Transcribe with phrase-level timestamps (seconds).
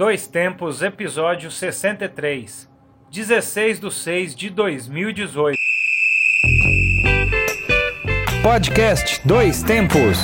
[0.00, 2.66] Dois Tempos, episódio 63,
[3.10, 5.58] 16 de 6 de 2018.
[8.42, 10.16] Podcast Dois Tempos.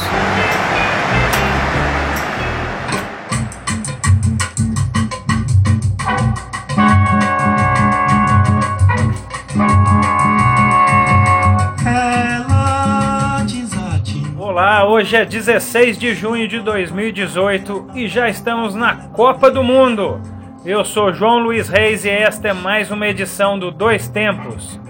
[15.06, 20.20] Hoje é 16 de junho de 2018 e já estamos na Copa do Mundo.
[20.64, 24.80] Eu sou João Luiz Reis e esta é mais uma edição do Dois Tempos.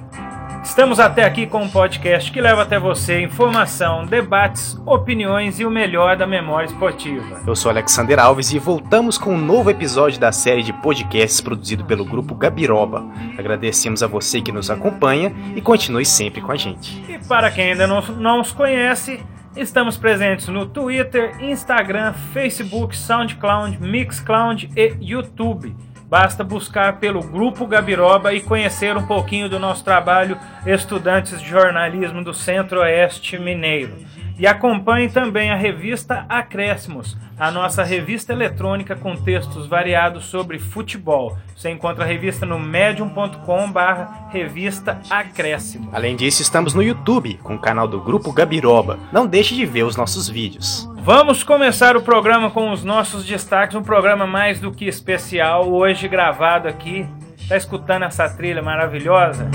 [0.64, 5.70] Estamos até aqui com um podcast que leva até você informação, debates, opiniões e o
[5.70, 7.42] melhor da memória esportiva.
[7.46, 11.84] Eu sou Alexander Alves e voltamos com um novo episódio da série de podcasts produzido
[11.84, 13.06] pelo grupo Gabiroba.
[13.36, 17.04] Agradecemos a você que nos acompanha e continue sempre com a gente.
[17.06, 19.22] E para quem ainda não, não os conhece,
[19.56, 25.74] estamos presentes no Twitter, Instagram, Facebook, SoundCloud, Mixcloud e YouTube.
[26.08, 32.22] Basta buscar pelo Grupo Gabiroba e conhecer um pouquinho do nosso trabalho, estudantes de jornalismo
[32.22, 33.96] do Centro-Oeste Mineiro.
[34.38, 41.38] E acompanhe também a revista Acréscimos, a nossa revista eletrônica com textos variados sobre futebol.
[41.54, 45.88] Você encontra a revista no medium.com/barra revista Acréscimos.
[45.94, 48.98] Além disso, estamos no YouTube com o canal do Grupo Gabiroba.
[49.10, 50.86] Não deixe de ver os nossos vídeos.
[50.96, 56.08] Vamos começar o programa com os nossos destaques, um programa mais do que especial, hoje
[56.08, 57.06] gravado aqui.
[57.48, 59.48] Tá escutando essa trilha maravilhosa?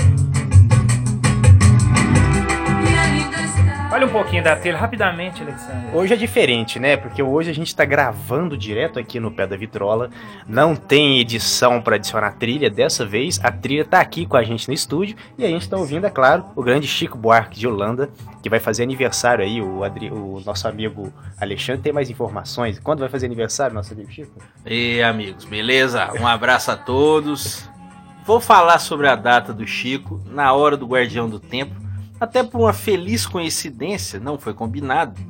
[4.02, 5.96] Olha um pouquinho da trilha rapidamente, Alexandre.
[5.96, 6.96] Hoje é diferente, né?
[6.96, 10.10] Porque hoje a gente está gravando direto aqui no pé da vitrola.
[10.44, 12.68] Não tem edição para adicionar trilha.
[12.68, 15.76] Dessa vez a trilha tá aqui com a gente no estúdio e a gente está
[15.76, 18.10] ouvindo, é claro, o grande Chico Buarque de Holanda,
[18.42, 19.62] que vai fazer aniversário aí.
[19.62, 20.10] O, Adri...
[20.10, 22.80] o nosso amigo Alexandre tem mais informações.
[22.80, 24.32] Quando vai fazer aniversário, nosso amigo Chico?
[24.66, 26.10] E amigos, beleza?
[26.20, 27.70] Um abraço a todos.
[28.24, 31.81] Vou falar sobre a data do Chico na hora do Guardião do Tempo.
[32.22, 35.20] Até por uma feliz coincidência, não foi combinado,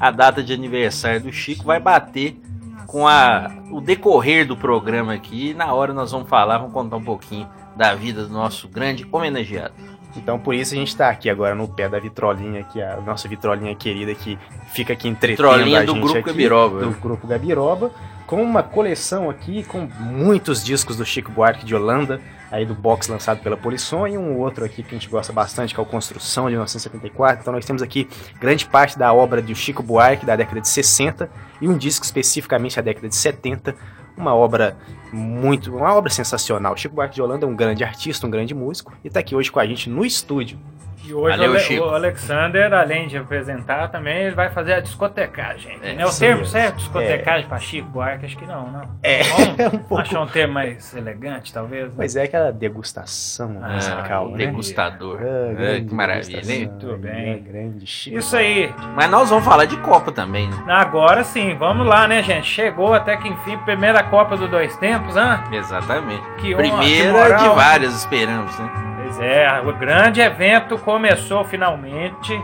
[0.00, 2.40] a data de aniversário do Chico vai bater
[2.86, 5.50] com a, o decorrer do programa aqui.
[5.50, 9.06] E na hora nós vamos falar, vamos contar um pouquinho da vida do nosso grande
[9.12, 9.74] homenageado.
[10.16, 13.28] Então por isso a gente está aqui agora no pé da vitrolinha, que a nossa
[13.28, 14.38] vitrolinha querida que
[14.72, 16.80] fica aqui entretendo Vitrolinha a do gente Grupo aqui, Gabiroba.
[16.80, 17.90] do grupo Gabiroba,
[18.26, 23.08] com uma coleção aqui com muitos discos do Chico Buarque de Holanda, aí do box
[23.08, 25.86] lançado pela Polisson e um outro aqui que a gente gosta bastante, que é o
[25.86, 27.42] Construção de 1974.
[27.42, 28.08] Então nós temos aqui
[28.40, 32.76] grande parte da obra do Chico Buarque da década de 60 e um disco especificamente
[32.76, 33.74] da década de 70,
[34.16, 34.76] uma obra
[35.12, 36.76] muito, uma obra sensacional.
[36.76, 39.50] Chico Buarque de Holanda é um grande artista, um grande músico e está aqui hoje
[39.50, 40.58] com a gente no estúdio.
[41.08, 41.84] E hoje Valeu, o, Ale- Chico.
[41.86, 45.78] o Alexander, além de apresentar, também ele vai fazer a discotecagem.
[45.82, 46.04] É, né?
[46.06, 46.76] O termo certo?
[46.76, 48.26] Discotecagem para Chico Buarque?
[48.26, 48.82] Acho que não, não.
[49.02, 49.98] É, Vamos é um pouco.
[49.98, 51.86] achar um termo mais elegante, talvez?
[51.86, 51.94] né?
[51.96, 54.36] Mas é aquela degustação Ah, musical, né?
[54.38, 55.18] degustador.
[55.22, 56.66] Ah, É, grande que maravilha, hein?
[56.68, 57.30] Muito bem.
[57.32, 58.18] é Grande Chico.
[58.18, 58.72] Isso aí.
[58.94, 60.56] Mas nós vamos falar de Copa também, né?
[60.68, 62.46] Agora sim, vamos lá, né, gente?
[62.46, 65.38] Chegou até que enfim, primeira Copa do Dois Tempos, hein?
[65.52, 66.22] Exatamente.
[66.38, 67.38] Que honra, que Primeira moral.
[67.48, 68.70] de várias, esperamos, né?
[69.08, 72.36] Pois é, o grande evento começou finalmente.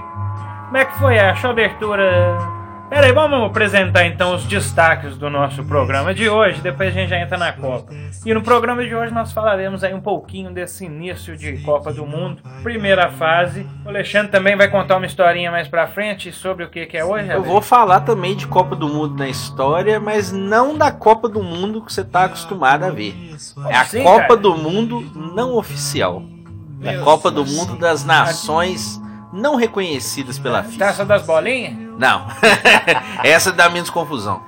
[0.65, 2.39] Como é que foi a sua abertura?
[2.89, 7.11] Pera aí, vamos apresentar então os destaques do nosso programa de hoje, depois a gente
[7.11, 7.93] já entra na Copa.
[8.25, 12.07] E no programa de hoje nós falaremos aí um pouquinho desse início de Copa do
[12.07, 13.67] Mundo, primeira fase.
[13.85, 17.05] O Alexandre também vai contar uma historinha mais pra frente sobre o que, que é
[17.05, 17.29] hoje.
[17.29, 21.43] Eu vou falar também de Copa do Mundo na história, mas não da Copa do
[21.43, 23.15] Mundo que você está acostumado a ver.
[23.69, 24.37] É a assim, Copa cara?
[24.39, 26.23] do Mundo não oficial.
[26.87, 27.45] A Meu Copa do.
[27.45, 29.01] Mundo das Nações
[29.33, 30.79] não reconhecidas pela FIFA.
[30.79, 31.75] Taça das bolinhas?
[31.99, 32.27] Não.
[33.25, 34.43] Essa dá menos confusão.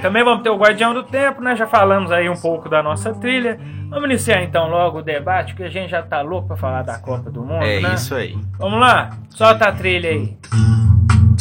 [0.00, 1.54] Também vamos ter o Guardião do Tempo, né?
[1.56, 3.60] Já falamos aí um pouco da nossa trilha.
[3.90, 6.98] Vamos iniciar então logo o debate, que a gente já tá louco pra falar da
[6.98, 7.94] Copa do Mundo, É né?
[7.94, 8.38] isso aí.
[8.58, 10.36] Vamos lá, solta a trilha aí.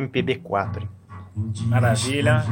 [0.00, 0.88] MPB4.
[1.66, 2.44] Maravilha.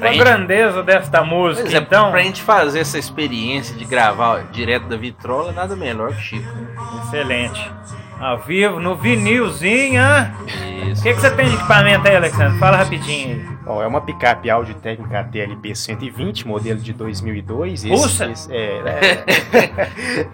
[0.00, 2.10] A grandeza desta música, pois é, então.
[2.10, 6.48] Pra gente fazer essa experiência de gravar direto da vitrola, nada melhor que Chico.
[7.02, 7.72] Excelente.
[8.20, 10.30] Ao vivo, no vinilzinho, hein?
[10.86, 11.02] O Isso.
[11.02, 12.58] que, que você tem de equipamento aí, Alexandre?
[12.58, 13.54] Fala rapidinho aí.
[13.66, 17.84] Ó, é uma picape Audi técnica TLB 120, modelo de 2002.
[17.84, 18.26] Esse- Russa?
[18.26, 19.24] esse- é,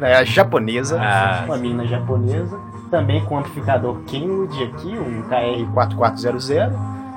[0.00, 1.42] é, é japonesa, Ah.
[1.46, 2.58] uma mina japonesa.
[2.90, 6.72] Também com amplificador Kenwood aqui, um KR4400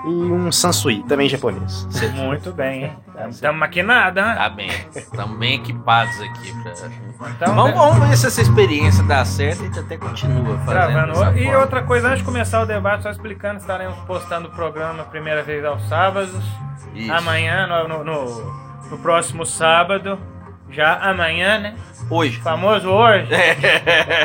[0.06, 1.88] e um Sansui, também japonês.
[2.16, 2.98] Muito bem, hein?
[3.30, 4.36] Estamos maquinados, né?
[4.36, 4.70] Tá bem.
[4.96, 6.54] Estamos bem equipados aqui.
[6.62, 7.30] Pra...
[7.30, 7.78] Então, vamos, né?
[7.78, 9.62] vamos ver se essa experiência dá certo.
[9.62, 11.60] A gente até continua fazendo dessa E forma.
[11.60, 15.42] outra coisa, antes de começar o debate, só explicando, estaremos postando o programa a primeira
[15.44, 16.34] vez aos sábados.
[16.94, 17.12] Isso.
[17.12, 20.20] Amanhã, no, no, no- no próximo sábado.
[20.74, 21.75] Já amanhã, né?
[22.10, 22.38] Hoje.
[22.42, 23.30] Famoso hoje.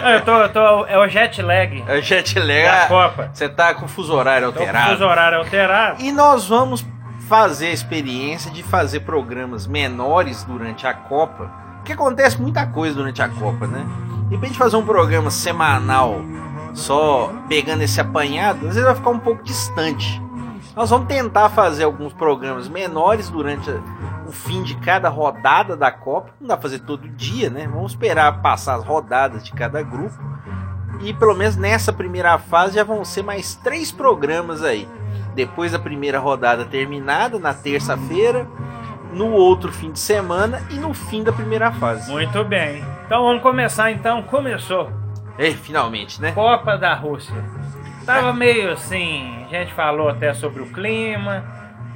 [0.02, 2.86] Ah, eu tô, eu tô, é o jet lag A gente da lega.
[2.86, 3.30] Copa.
[3.32, 4.90] Você tá com o fuso horário Tô com o alterado.
[4.92, 6.02] fuso horário alterado.
[6.02, 6.84] E nós vamos
[7.28, 11.50] fazer a experiência de fazer programas menores durante a Copa.
[11.76, 13.84] Porque acontece muita coisa durante a Copa, né?
[14.28, 16.20] De repente fazer um programa semanal
[16.74, 20.20] só pegando esse apanhado, às vezes vai ficar um pouco distante.
[20.78, 26.30] Nós vamos tentar fazer alguns programas menores durante o fim de cada rodada da Copa.
[26.40, 27.66] Não dá pra fazer todo dia, né?
[27.66, 30.16] Vamos esperar passar as rodadas de cada grupo.
[31.00, 34.86] E pelo menos nessa primeira fase já vão ser mais três programas aí.
[35.34, 38.46] Depois da primeira rodada terminada, na terça-feira,
[39.12, 42.08] no outro fim de semana e no fim da primeira fase.
[42.08, 42.84] Muito bem.
[43.04, 44.22] Então vamos começar então.
[44.22, 44.92] Começou.
[45.36, 46.30] É, finalmente, né?
[46.30, 47.34] Copa da Rússia.
[48.08, 51.44] Tava meio assim, a gente falou até sobre o clima,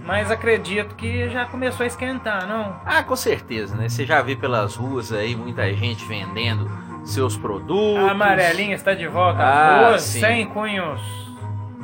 [0.05, 2.77] mas acredito que já começou a esquentar, não?
[2.85, 3.89] Ah, com certeza, né?
[3.89, 6.71] Você já vê pelas ruas aí muita gente vendendo
[7.03, 8.05] seus produtos.
[8.05, 10.21] A amarelinha está de volta às Ah, ruas, sim.
[10.21, 11.01] sem cunhos.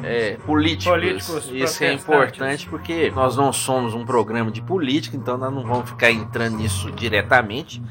[0.05, 0.93] É, políticos.
[0.93, 5.65] Políticos Isso é importante porque nós não somos um programa de política, então nós não
[5.65, 7.83] vamos ficar entrando nisso diretamente.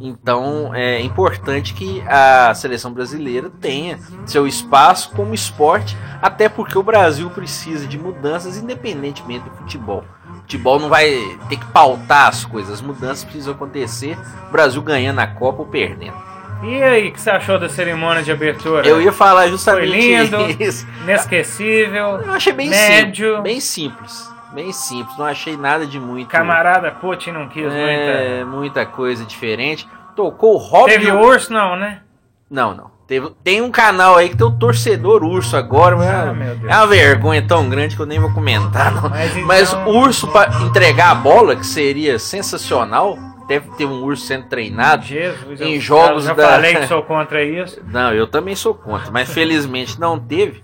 [0.00, 6.82] Então é importante que a seleção brasileira tenha seu espaço como esporte, até porque o
[6.82, 10.04] Brasil precisa de mudanças independentemente do futebol.
[10.30, 14.16] O futebol não vai ter que pautar as coisas, as mudanças precisam acontecer,
[14.48, 16.14] o Brasil ganhando a Copa ou perdendo.
[16.62, 18.86] E aí, o que você achou da cerimônia de abertura?
[18.86, 20.36] Eu ia falar justamente Foi lindo.
[20.62, 20.86] isso.
[21.02, 22.20] Inesquecível.
[22.20, 23.26] Eu achei bem Médio.
[23.26, 23.42] simples.
[23.42, 24.35] Bem simples.
[24.52, 25.16] Bem simples.
[25.18, 26.28] Não achei nada de muito.
[26.28, 29.86] Camarada Putin não quis é, muita coisa diferente.
[30.14, 30.92] Tocou o muita.
[30.92, 32.00] Teve urso, não, né?
[32.50, 32.90] Não, não.
[33.06, 36.56] Teve- tem um canal aí que tem o torcedor urso agora, mas Ah, é- meu
[36.56, 36.72] Deus.
[36.72, 38.92] é uma vergonha tão grande que eu nem vou comentar.
[38.92, 39.08] Não.
[39.10, 43.16] Mas então- Mas o urso pra entregar a bola, que seria sensacional,
[43.48, 45.04] deve ter um urso sendo treinado.
[45.04, 47.80] Jesus, Em eu jogos já da- falei que sou contra isso.
[47.86, 50.62] Não, eu também sou contra, mas felizmente não teve.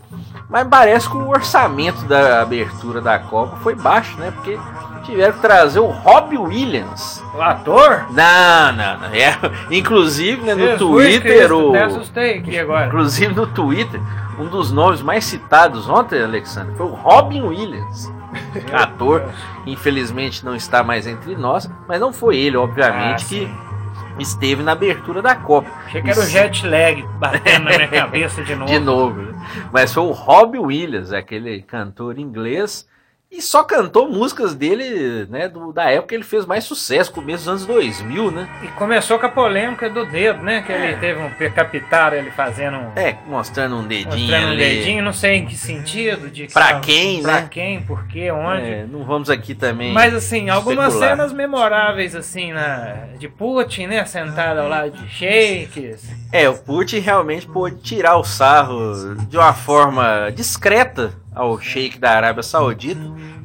[0.48, 4.30] Mas parece que o orçamento da abertura da Copa foi baixo, né?
[4.32, 4.58] Porque
[5.02, 7.22] tiveram que trazer o Robbie Williams.
[7.34, 8.06] O ator?
[8.10, 9.08] Não, não, não.
[9.08, 9.34] É,
[9.70, 12.86] inclusive, né, no Jesus Twitter, Cristo, o, Até assustei aqui agora.
[12.86, 14.00] inclusive no Twitter,
[14.38, 18.12] um dos nomes mais citados ontem, Alexandre, foi o Robin Williams.
[18.72, 19.22] Ator,
[19.66, 24.72] infelizmente não está mais entre nós, mas não foi ele, obviamente, Ah, que esteve na
[24.72, 25.70] abertura da Copa.
[25.86, 28.72] Achei que era o jet lag batendo na minha cabeça de novo.
[28.72, 29.34] De novo.
[29.72, 32.86] Mas foi o Robbie Williams, aquele cantor inglês.
[33.34, 35.48] E só cantou músicas dele, né?
[35.48, 38.46] do- da época que ele fez mais sucesso, começo dos anos 2000, né?
[38.62, 40.60] E começou com a polêmica do dedo, né?
[40.60, 42.92] Que ele teve um captaram ele fazendo um.
[42.94, 44.56] É, mostrando um dedinho Mostrando um ali.
[44.58, 46.28] dedinho, não sei em que sentido.
[46.28, 47.48] De que Pra quem, pra né?
[47.50, 48.62] quem, por quê, onde.
[48.70, 49.92] É, não vamos aqui também.
[49.94, 51.10] Mas assim, algumas especular.
[51.16, 54.04] cenas memoráveis, assim, na, de Putin, né?
[54.04, 56.06] Sentado ao lado de shakes.
[56.30, 62.10] É, o Putin realmente pôde tirar o sarro de uma forma discreta ao Sheik da
[62.12, 63.00] Arábia Saudita,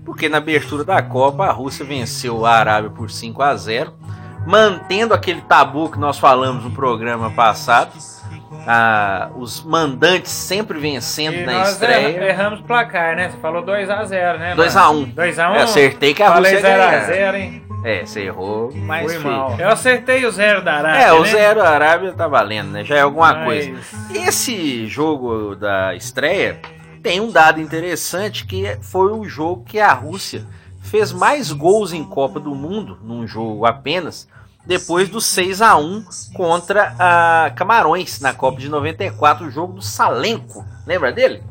[0.05, 3.93] porque na abertura da Copa a Rússia venceu a Arábia por 5 a 0,
[4.45, 7.91] mantendo aquele tabu que nós falamos no programa passado.
[8.69, 12.09] ah, os mandantes sempre vencendo E na estreia.
[12.17, 13.29] erra- erramos o placar, né?
[13.29, 14.55] Você falou 2x0, né?
[14.55, 15.05] 2 a 1.
[15.13, 15.55] 2x1.
[15.55, 17.07] Eu acertei que a Falei Rússia ia ganhar.
[17.07, 17.63] 0x0, hein?
[17.85, 19.31] É, você errou, mas foi.
[19.31, 19.55] mal.
[19.57, 20.99] Eu acertei o 0 da Arábia.
[21.01, 21.29] É, o né?
[21.29, 22.83] zero a Arábia tá valendo, né?
[22.83, 23.79] Já é alguma Mas- coisa.
[24.13, 26.59] Esse jogo da estreia
[26.97, 30.45] tem um dado interessante que foi o jogo que a Rússia
[30.81, 34.27] fez mais gols em Copa do Mundo, num jogo apenas,
[34.65, 39.81] depois do 6 a 1 contra a Camarões na Copa de 94, o jogo do
[39.81, 40.65] Salenco.
[40.85, 41.41] Lembra dele?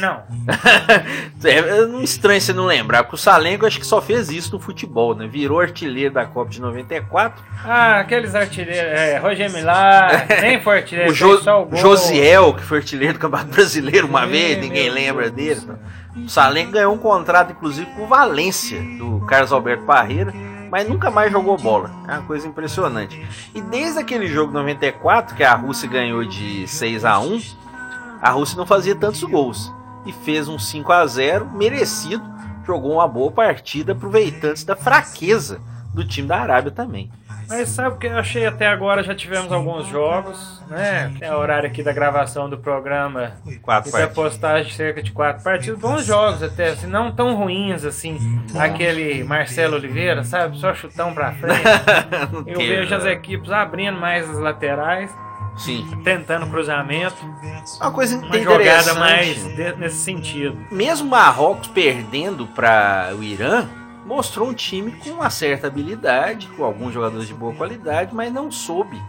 [0.00, 0.22] Não.
[1.44, 4.58] É não estranho você não lembrar, porque o Salenco acho que só fez isso no
[4.60, 5.26] futebol, né?
[5.26, 7.42] Virou artilheiro da Copa de 94.
[7.64, 8.76] Ah, aqueles artilheiros.
[8.98, 11.78] É, Roger Millar, nem foi artilheiro, O Jo- só o gol.
[11.78, 15.62] Josiel, que foi artilheiro do Campeonato Brasileiro uma Ih, vez, ninguém lembra Deus.
[15.62, 15.78] dele.
[16.24, 20.32] O Salenco ganhou um contrato, inclusive, com o Valência, do Carlos Alberto Parreira,
[20.70, 21.90] mas nunca mais jogou bola.
[22.08, 23.24] É uma coisa impressionante.
[23.54, 27.40] E desde aquele jogo 94, que a Rússia ganhou de 6 a 1
[28.20, 29.72] a Rússia não fazia tantos gols.
[30.04, 32.22] E fez um 5 a 0 merecido.
[32.64, 35.60] jogou uma boa partida, aproveitando-se da fraqueza
[35.94, 37.10] do time da Arábia também.
[37.48, 39.04] Mas sabe o que eu achei até agora?
[39.04, 41.12] Já tivemos alguns jogos, né?
[41.20, 45.44] É o horário aqui da gravação do programa Quatro e da postagem cerca de quatro
[45.44, 45.78] partidas.
[45.78, 48.18] Bons jogos até, assim, não tão ruins assim.
[48.58, 50.58] Aquele Marcelo Oliveira, sabe?
[50.58, 51.62] Só chutão pra frente.
[52.46, 55.14] Eu vejo as equipes abrindo mais as laterais,
[55.56, 55.86] Sim.
[56.04, 57.16] tentando cruzamento.
[57.80, 59.42] Uma coisa Uma jogada mais
[59.78, 60.58] nesse sentido.
[60.70, 63.66] mesmo Marrocos perdendo para o Irã,
[64.04, 68.50] mostrou um time com uma certa habilidade, com alguns jogadores de boa qualidade, mas não
[68.50, 69.00] soube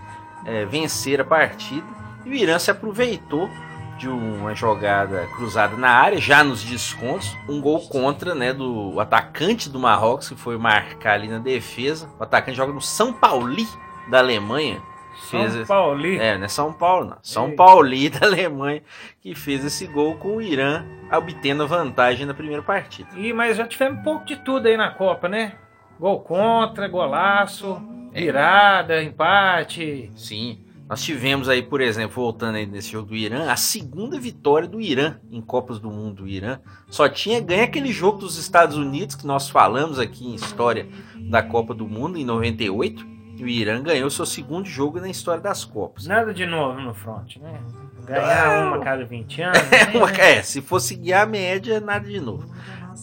[0.46, 1.86] é, vencer a partida.
[2.26, 3.50] E o Irã se aproveitou
[3.98, 9.70] de uma jogada cruzada na área, já nos descontos, um gol contra né, do atacante
[9.70, 12.10] do Marrocos, que foi marcar ali na defesa.
[12.20, 13.68] O atacante joga no São Pauli
[14.08, 14.82] da Alemanha.
[15.30, 16.06] Fez São Paulo.
[16.06, 17.18] é, não é São Paulo, não.
[17.22, 17.56] São Ei.
[17.56, 18.82] Paulo da Alemanha
[19.22, 23.10] que fez esse gol com o Irã obtendo a vantagem na primeira partida.
[23.16, 25.54] E, mas já tivemos um pouco de tudo aí na Copa, né?
[26.00, 27.82] Gol contra, golaço,
[28.14, 28.22] É.
[28.22, 30.12] virada, empate.
[30.16, 30.60] Sim.
[30.90, 34.80] Nós tivemos aí, por exemplo, voltando aí nesse jogo do Irã, a segunda vitória do
[34.80, 36.60] Irã em Copas do Mundo do Irã.
[36.90, 40.88] Só tinha ganho aquele jogo dos Estados Unidos que nós falamos aqui em história
[41.30, 43.17] da Copa do Mundo em 98.
[43.38, 46.08] E o Irã ganhou seu segundo jogo na história das Copas.
[46.08, 47.60] Nada de novo no front, né?
[48.06, 49.60] Ganhar uma a cada 20 anos.
[49.94, 50.38] Uma- né?
[50.38, 52.50] é, se fosse guiar a média, nada de novo.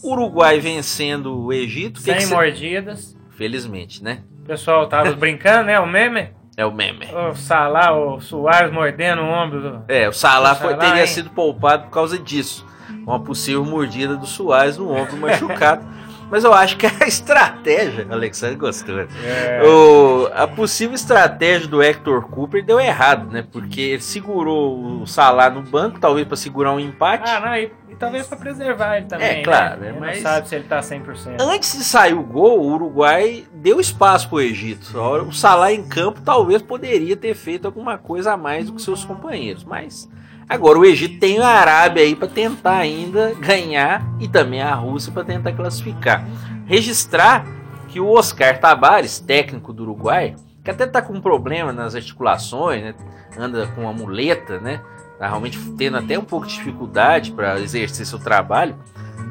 [0.03, 1.93] Uruguai vencendo o Egito.
[1.99, 3.15] que Sem que cê- mordidas.
[3.31, 4.23] Felizmente, né?
[4.43, 5.79] O pessoal tava brincando, né?
[5.79, 6.29] O meme.
[6.57, 7.05] É o meme.
[7.13, 9.83] O Salah, o Soares mordendo o ombro do.
[9.87, 11.07] É, o Salah, O foi- Salah, teria hein?
[11.07, 12.65] sido poupado por causa disso.
[13.05, 15.85] Uma possível mordida do Soares no ombro machucado.
[16.29, 18.95] Mas eu acho que a estratégia, Alexandre gostou.
[18.95, 19.07] né?
[19.23, 23.45] É, O- a possível estratégia do Hector Cooper deu errado, né?
[23.51, 27.29] Porque ele segurou o Salah no banco, talvez para segurar um empate.
[27.29, 29.27] Ah, não, e, e talvez pra preservar ele também.
[29.39, 29.87] É, claro, né?
[29.87, 31.37] é, Ele mas- não sabe se ele tá 100%.
[31.41, 34.99] Antes de sair o gol, o Uruguai deu espaço pro Egito.
[34.99, 38.73] A hora- O Salah em campo talvez poderia ter feito alguma coisa a mais do
[38.73, 40.09] que seus companheiros, mas
[40.47, 45.11] agora o Egito tem a Arábia aí para tentar ainda ganhar e também a Rússia
[45.11, 46.25] para tentar classificar.
[46.65, 47.45] Registrar
[47.87, 52.81] que o Oscar Tabares, técnico do Uruguai, que até tá com um problema nas articulações,
[52.81, 52.95] né?
[53.37, 54.81] Anda com uma muleta, né?
[55.19, 58.75] Tá realmente tendo até um pouco de dificuldade para exercer seu trabalho.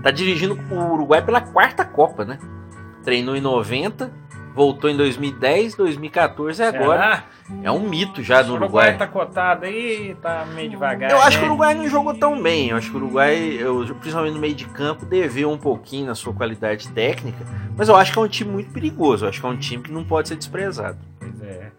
[0.02, 2.38] Tá dirigindo o Uruguai pela quarta Copa, né?
[3.02, 4.11] Treinou em 90,
[4.54, 7.61] voltou em 2010, 2014 e agora Será?
[7.62, 8.96] é um mito já O do Uruguai Uruguai.
[8.96, 11.11] tá cotado aí, tá meio devagar.
[11.11, 11.49] Eu acho que né?
[11.49, 12.68] o Uruguai não jogou tão bem.
[12.70, 16.14] Eu acho que o Uruguai, eu, principalmente no meio de campo, deveu um pouquinho na
[16.14, 17.44] sua qualidade técnica.
[17.76, 19.25] Mas eu acho que é um time muito perigoso.
[19.25, 20.99] Eu acho que é um time que não pode ser desprezado.
[21.18, 21.73] Pois é.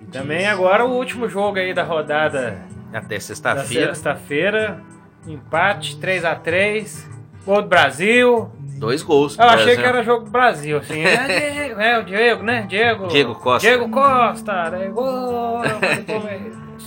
[0.00, 2.58] E também agora o último jogo aí da rodada
[2.92, 4.82] Até sexta-feira, sexta-feira.
[5.26, 7.06] Empate 3x3.
[7.44, 8.50] Gol do Brasil.
[8.76, 9.38] Dois gols.
[9.38, 9.82] Eu achei Brasil.
[9.82, 11.00] que era jogo do Brasil, assim.
[11.00, 11.26] É,
[11.76, 12.66] Diego, é o Diego, né?
[12.68, 13.06] Diego.
[13.08, 13.68] Diego Costa.
[13.68, 14.70] Diego Costa.
[14.70, 14.88] Né?
[14.88, 15.62] Gol.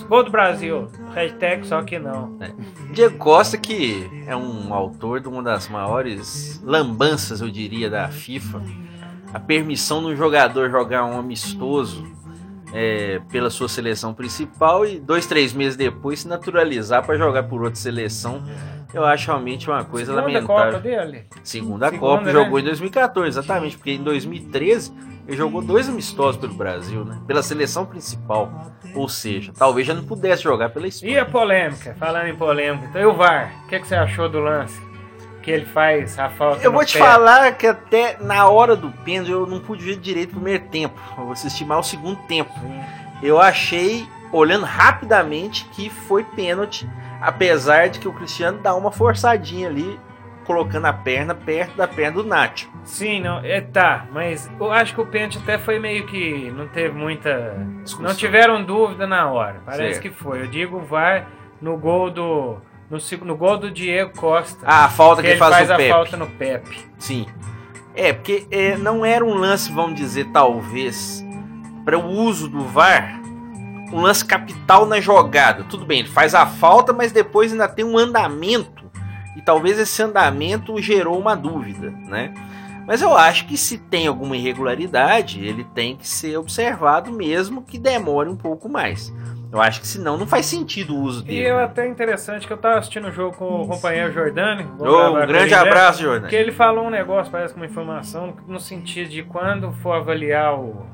[0.07, 0.87] Gol do Brasil.
[1.13, 2.37] Hashtag só que não.
[2.91, 8.61] Diego Costa, que é um autor de uma das maiores lambanças, eu diria, da FIFA.
[9.33, 12.03] A permissão de um jogador jogar um amistoso
[12.73, 17.61] é, pela sua seleção principal e dois, três meses depois se naturalizar para jogar por
[17.61, 18.43] outra seleção.
[18.93, 20.73] Eu acho realmente uma coisa Segunda lamentável.
[20.73, 21.25] Copa dele.
[21.43, 22.31] Segunda, Segunda, Copa, né?
[22.31, 24.91] jogou em 2014, exatamente, porque em 2013
[25.27, 27.21] ele jogou dois amistosos pelo Brasil, né?
[27.27, 28.51] Pela seleção principal.
[28.95, 31.13] Ou seja, talvez já não pudesse jogar pela Espanha.
[31.13, 31.95] E a polêmica?
[31.99, 32.87] Falando em polêmica.
[32.87, 33.53] Então, e o VAR?
[33.63, 34.88] O que, que você achou do lance?
[35.41, 36.99] Que ele faz a falta Eu vou te pé.
[36.99, 40.99] falar que até na hora do pênalti eu não pude ver direito o primeiro tempo.
[41.17, 42.51] Eu vou assistir mais o segundo tempo.
[42.59, 42.81] Sim.
[43.23, 46.89] Eu achei, olhando rapidamente, que foi pênalti,
[47.21, 49.99] apesar de que o Cristiano dá uma forçadinha ali,
[50.45, 52.69] colocando a perna perto da perna do Nacho.
[52.83, 56.67] Sim, não, é, tá, mas eu acho que o pênalti até foi meio que não
[56.67, 57.55] teve muita.
[57.83, 58.09] Discussão.
[58.09, 59.61] Não tiveram dúvida na hora.
[59.65, 60.01] Parece Certo.
[60.01, 60.41] que foi.
[60.41, 61.27] Eu digo o VAR
[61.61, 62.57] no gol do.
[62.89, 64.65] No, no gol do Diego Costa.
[64.65, 65.89] Ah, a falta que que, ele faz, faz a Pepe.
[65.89, 66.77] falta no Pepe.
[66.97, 67.25] Sim.
[67.95, 71.23] É, porque é, não era um lance, vamos dizer, talvez,
[71.85, 73.19] para o uso do VAR,
[73.91, 75.63] um lance capital na jogada.
[75.63, 78.89] Tudo bem, ele faz a falta, mas depois ainda tem um andamento.
[79.35, 82.33] E talvez esse andamento gerou uma dúvida, né?
[82.85, 87.77] Mas eu acho que se tem alguma irregularidade, ele tem que ser observado mesmo que
[87.77, 89.13] demore um pouco mais.
[89.51, 91.47] Eu acho que senão não faz sentido o uso E dele.
[91.47, 91.63] eu né?
[91.63, 94.63] até interessante que eu tava assistindo o jogo com o companheiro Jordani.
[94.77, 95.55] gravar um grande ele, né?
[95.57, 96.27] abraço, Jordan.
[96.27, 100.53] Que ele falou um negócio, parece que uma informação, no sentido de quando for avaliar
[100.59, 100.85] o,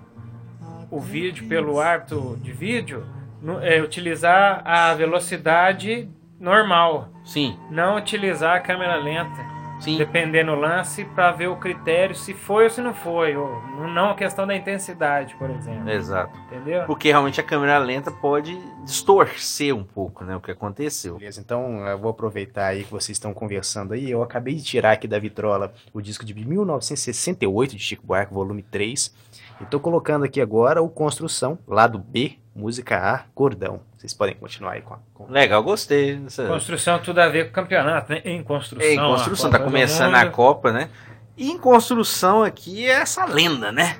[0.90, 3.06] o vídeo pelo árbitro de vídeo,
[3.42, 6.10] no- é, utilizar a velocidade
[6.40, 7.58] normal, Sim.
[7.70, 9.55] não utilizar a câmera lenta.
[9.80, 9.98] Sim.
[9.98, 13.36] dependendo do lance, para ver o critério se foi ou se não foi.
[13.36, 15.90] Ou não a questão da intensidade, por exemplo.
[15.90, 16.38] Exato.
[16.48, 16.86] Entendeu?
[16.86, 20.36] Porque realmente a câmera lenta pode distorcer um pouco, né?
[20.36, 21.18] O que aconteceu.
[21.18, 24.10] Beleza, então eu vou aproveitar aí que vocês estão conversando aí.
[24.10, 28.64] Eu acabei de tirar aqui da vitrola o disco de 1968 de Chico Buarque, volume
[28.64, 29.14] 3.
[29.62, 33.80] E tô colocando aqui agora o Construção, lado B, música A, Cordão.
[33.98, 34.98] Vocês podem continuar aí com a.
[35.14, 36.20] com- Legal, gostei.
[36.48, 38.22] Construção tudo a ver com campeonato, né?
[38.26, 38.86] Em construção.
[38.88, 40.90] É, em construção, tá começando a Copa, né?
[41.38, 43.98] E em construção aqui é essa lenda, né?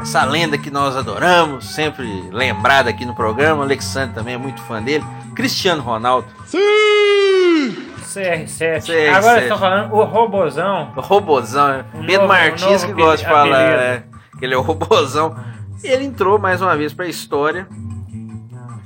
[0.00, 3.60] Essa lenda que nós adoramos, sempre lembrada aqui no programa.
[3.60, 5.04] O Alexandre também é muito fã dele.
[5.34, 8.56] Cristiano Ronaldo, CR7.
[8.80, 9.14] CR7.
[9.14, 10.92] Agora estão falando o Robozão.
[10.96, 11.84] o robozão.
[11.94, 14.02] Um Pedro novo- Martins que gosta de falar é,
[14.38, 15.36] que ele é o robozão.
[15.82, 17.68] Ele entrou mais uma vez pra história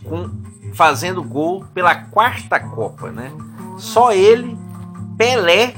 [0.04, 0.30] com,
[0.74, 3.32] fazendo gol pela quarta Copa, né?
[3.78, 4.56] Só ele,
[5.16, 5.74] Pelé,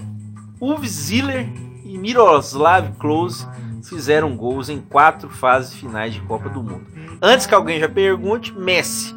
[0.61, 1.49] Uwe Ziller
[1.85, 3.47] e Miroslav Klose
[3.83, 6.87] fizeram gols em quatro fases finais de Copa do Mundo.
[7.21, 9.15] Antes que alguém já pergunte, Messi,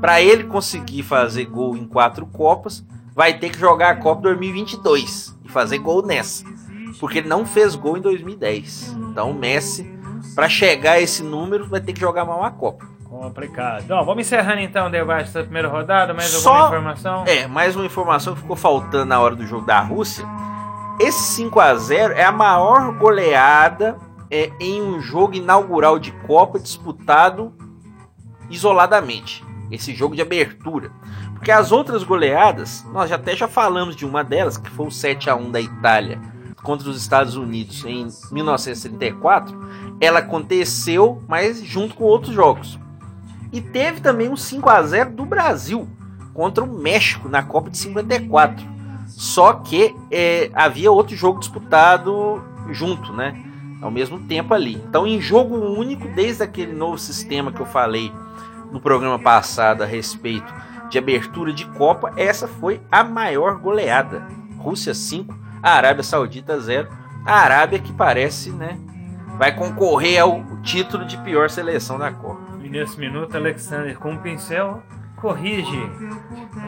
[0.00, 2.84] para ele conseguir fazer gol em quatro Copas,
[3.14, 6.44] vai ter que jogar a Copa 2022 e fazer gol nessa,
[6.98, 8.96] porque ele não fez gol em 2010.
[9.10, 9.93] Então, Messi,
[10.34, 12.86] para chegar a esse número, vai ter que jogar mal a Copa.
[13.08, 13.84] Complicado.
[13.84, 16.12] Bom, vamos encerrando então o debate da primeira rodada.
[16.12, 17.24] Mais Só- alguma informação?
[17.26, 20.26] É, mais uma informação que ficou faltando na hora do jogo da Rússia.
[21.00, 23.96] Esse 5 a 0 é a maior goleada
[24.30, 27.52] é, em um jogo inaugural de Copa disputado
[28.50, 29.44] isoladamente.
[29.70, 30.90] Esse jogo de abertura.
[31.34, 34.90] Porque as outras goleadas, nós já até já falamos de uma delas, que foi o
[34.90, 36.20] 7 a 1 da Itália
[36.64, 39.56] contra os Estados Unidos em 1934.
[40.00, 42.80] Ela aconteceu, mas junto com outros jogos.
[43.52, 45.88] E teve também um 5 a 0 do Brasil
[46.32, 48.66] contra o México na Copa de 54.
[49.06, 53.40] Só que é, havia outro jogo disputado junto, né?
[53.80, 54.82] Ao mesmo tempo ali.
[54.88, 58.10] Então, em jogo único, desde aquele novo sistema que eu falei
[58.72, 60.52] no programa passado a respeito
[60.90, 64.26] de abertura de Copa, essa foi a maior goleada.
[64.58, 66.88] Rússia 5, a Arábia Saudita 0.
[67.24, 68.78] A Arábia que parece, né?
[69.38, 72.58] Vai concorrer ao título de pior seleção da Copa.
[72.62, 74.82] E nesse minuto, Alexander com um pincel
[75.24, 75.90] corrige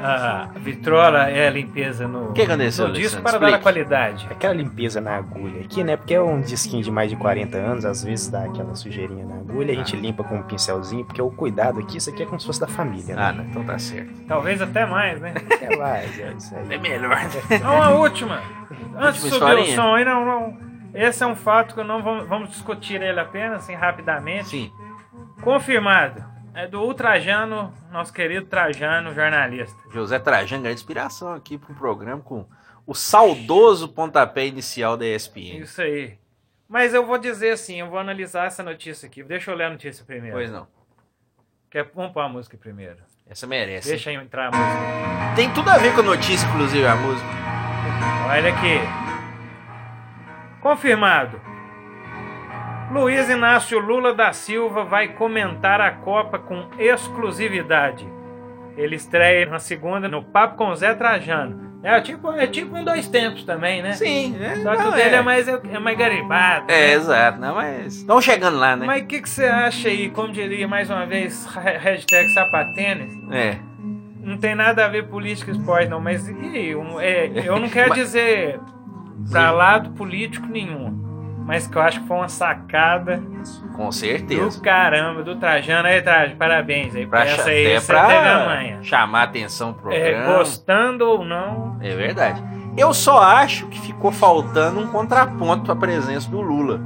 [0.03, 3.63] a vitrola e a limpeza no, que aconteceu, no disco para dar a Explique.
[3.63, 4.27] qualidade.
[4.31, 5.95] Aquela limpeza na agulha aqui, né?
[5.95, 9.35] Porque é um disquinho de mais de 40 anos, às vezes dá aquela sujeirinha na
[9.35, 12.41] agulha, a gente limpa com um pincelzinho, porque o cuidado aqui, isso aqui é como
[12.41, 13.43] se fosse da família, Ah, né?
[13.43, 14.11] não, então tá certo.
[14.27, 15.35] Talvez até mais, né?
[15.61, 16.07] É lá, é
[16.39, 16.75] isso aí.
[16.75, 17.19] É melhor.
[17.51, 18.41] Então, uma última.
[18.97, 20.57] Antes de subir o som aí, não, não.
[20.95, 24.49] Esse é um fato que não vamos, vamos discutir ele apenas, assim, rapidamente.
[24.49, 24.73] Sim.
[25.43, 26.36] Confirmado.
[26.57, 29.77] É do Ultrajano, nosso querido Trajano, jornalista.
[29.93, 32.47] José Trajano, grande inspiração aqui para um programa com
[32.87, 35.61] o saudoso pontapé inicial da ESPN.
[35.61, 36.19] Isso aí.
[36.67, 39.23] Mas eu vou dizer assim, eu vou analisar essa notícia aqui.
[39.23, 40.35] Deixa eu ler a notícia primeiro.
[40.35, 40.67] Pois não.
[41.71, 43.01] Quer, vamos pôr a música primeiro.
[43.27, 43.91] Essa merece.
[43.91, 45.37] Deixa eu entrar a música.
[45.37, 47.29] Tem tudo a ver com a notícia, inclusive, a música.
[48.31, 48.81] Olha aqui.
[50.63, 51.39] Confirmado.
[52.91, 58.07] Luiz Inácio Lula da Silva vai comentar a Copa com exclusividade.
[58.77, 61.67] Ele estreia na segunda no Papo com Zé Trajano.
[61.83, 63.93] É tipo, é tipo um dois tempos também, né?
[63.93, 64.37] Sim.
[64.41, 66.71] É, Só que não, o dele é, mais, é mais garibado.
[66.71, 66.93] É, né?
[66.95, 67.39] exato.
[67.41, 68.87] Não, mas estão chegando lá, né?
[68.87, 70.11] Mas o que, que você acha aí?
[70.11, 73.13] Como diria mais uma vez, ha- hashtag sapatênis?
[73.33, 73.57] É.
[74.21, 76.01] Não tem nada a ver política e esporte, não.
[76.01, 78.59] Mas e é, eu não quero dizer
[79.31, 81.06] pra lado político nenhum.
[81.47, 83.23] Mas que eu acho que foi uma sacada
[83.77, 84.61] Com do certeza.
[84.61, 85.87] caramba, do Trajano.
[85.87, 87.07] Aí, Trajano, parabéns aí.
[87.07, 90.39] Pra, essa aí, até pra chamar a atenção pro É, programa.
[90.39, 92.43] gostando ou não, É verdade.
[92.77, 96.81] Eu só acho que ficou faltando um contraponto à presença do Lula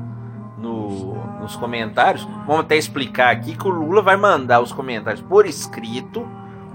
[0.58, 2.22] no- nos comentários.
[2.46, 6.28] Vamos até explicar aqui que o Lula vai mandar os comentários por escrito.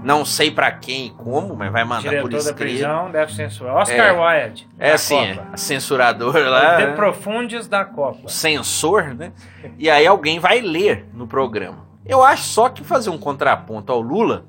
[0.06, 2.56] Não sei pra quem e como, mas vai mandar por diretor da escrito.
[2.58, 3.74] prisão deve censurar.
[3.74, 4.68] Oscar Wilde.
[4.78, 5.48] É assim, Copa.
[5.52, 6.92] a censurador lá, De né?
[6.92, 8.20] Profundes da Copa.
[8.24, 9.32] o censor, né?
[9.76, 11.84] E aí alguém vai ler no programa.
[12.06, 14.44] Eu acho só que fazer um contraponto ao Lula,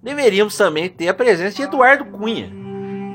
[0.00, 2.48] deveríamos também ter a presença de Eduardo Cunha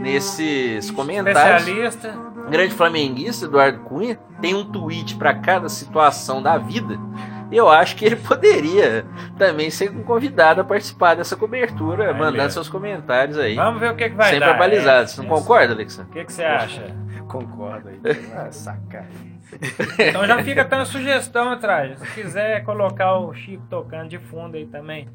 [0.02, 1.66] nesses comentários.
[1.66, 2.14] Especialista.
[2.50, 7.00] grande flamenguista, Eduardo Cunha, tem um tweet para cada situação da vida.
[7.52, 9.06] Eu acho que ele poderia
[9.38, 13.56] também ser um convidado a participar dessa cobertura, Vai mandando seus comentários aí.
[13.56, 14.56] Vamos ver o que, que vai Sempre dar.
[14.56, 15.12] abalizados.
[15.12, 15.16] é.
[15.16, 16.12] Você não concorda, Alexandre?
[16.12, 16.96] O que, que você acha?
[17.28, 18.00] Concordo aí.
[18.36, 19.08] Ah, sacada.
[20.00, 21.98] Então já fica até uma sugestão atrás.
[22.00, 25.08] Se quiser colocar o Chico tocando de fundo aí também.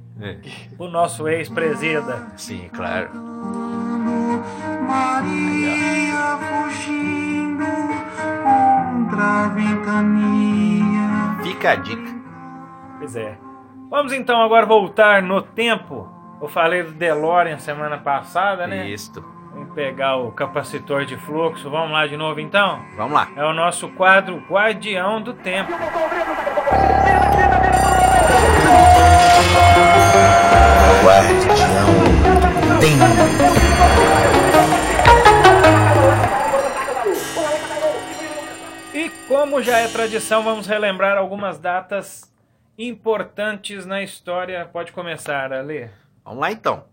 [0.79, 2.27] O nosso ex-presida.
[2.37, 3.11] Sim, claro.
[4.87, 7.65] Maria fugindo
[8.43, 11.43] contra a ventania.
[11.43, 12.20] Fica a dica.
[13.01, 13.39] Pois é.
[13.89, 16.07] Vamos então agora voltar no tempo.
[16.39, 18.87] Eu falei do DeLorean semana passada, né?
[18.91, 19.25] Isto.
[19.55, 21.71] Vamos pegar o capacitor de fluxo.
[21.71, 22.85] Vamos lá de novo então?
[22.99, 23.29] Vamos lá.
[23.35, 25.73] É o nosso quadro Guardião do Tempo.
[38.93, 42.30] E como já é tradição, vamos relembrar algumas datas
[42.89, 44.65] importantes na história.
[44.65, 45.91] Pode começar, Ale.
[46.25, 46.85] Vamos lá então.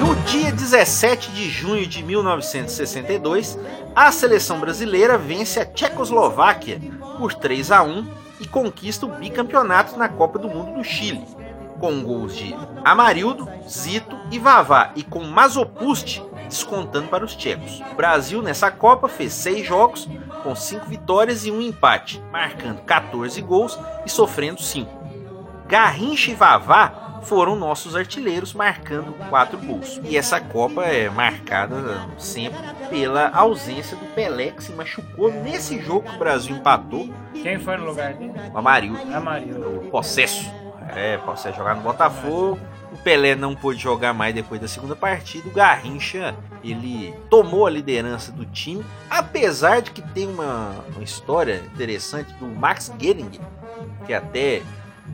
[0.00, 3.58] No dia 17 de junho de 1962,
[3.96, 6.78] a seleção brasileira vence a Tchecoslováquia
[7.18, 8.06] por 3 a 1
[8.40, 11.24] e conquista o bicampeonato na Copa do Mundo do Chile,
[11.84, 17.82] com gols de Amarildo, Zito e Vavá e com Mazopust descontando para os tchecos.
[17.92, 20.08] O Brasil nessa Copa fez seis jogos
[20.42, 24.90] com cinco vitórias e um empate, marcando 14 gols e sofrendo 5.
[25.68, 30.00] Garrincha e Vavá foram nossos artilheiros, marcando quatro gols.
[30.04, 36.08] E essa Copa é marcada sempre pela ausência do Pelé, que se machucou nesse jogo
[36.08, 37.12] que o Brasil empatou.
[37.34, 38.32] Quem foi no lugar dele?
[38.54, 39.80] O Amarildo, Amarildo.
[39.80, 40.63] o Possesso.
[40.88, 42.58] É, Possesso jogar no Botafogo.
[42.92, 45.48] O Pelé não pôde jogar mais depois da segunda partida.
[45.48, 51.62] O Garrincha, ele tomou a liderança do time, apesar de que tem uma, uma história
[51.74, 53.40] interessante do Max Gehring,
[54.06, 54.62] que até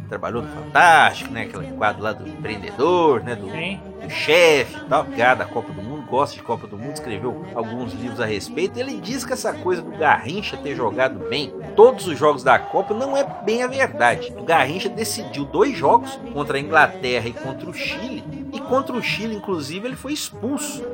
[0.09, 1.43] trabalhou no Fantástico, né?
[1.43, 3.35] Aquele quadro lá do empreendedor, né?
[3.35, 7.45] Do, do chefe e tal, da Copa do Mundo, gosta de Copa do Mundo, escreveu
[7.55, 8.79] alguns livros a respeito.
[8.79, 12.93] Ele diz que essa coisa do Garrincha ter jogado bem todos os jogos da Copa
[12.93, 14.35] não é bem a verdade.
[14.37, 19.03] O Garrincha decidiu dois jogos contra a Inglaterra e contra o Chile, e contra o
[19.03, 20.85] Chile, inclusive, ele foi expulso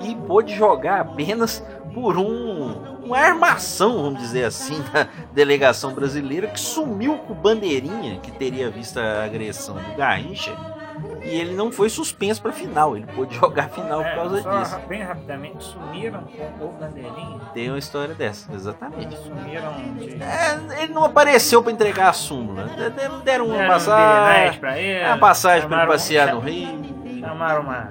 [0.00, 6.60] e pôde jogar apenas por um, uma armação, vamos dizer assim, da delegação brasileira que
[6.60, 10.56] sumiu com bandeirinha que teria visto a agressão do Garrincha
[11.22, 14.42] e ele não foi suspenso para final, ele pôde jogar a final por É, causa
[14.42, 14.78] só disso.
[14.88, 16.24] bem rapidamente, sumiram
[16.58, 17.40] com o bandeirinha.
[17.54, 19.16] Tem uma história dessa, exatamente.
[19.18, 20.22] Sumiram de.
[20.22, 24.58] É, ele não apareceu para entregar a súmula, de- deram uma Deram um passagem, bilhete
[24.58, 25.06] pra ele.
[25.06, 27.00] uma passagem para passear no cham- Rio.
[27.20, 27.90] Chamaram uma,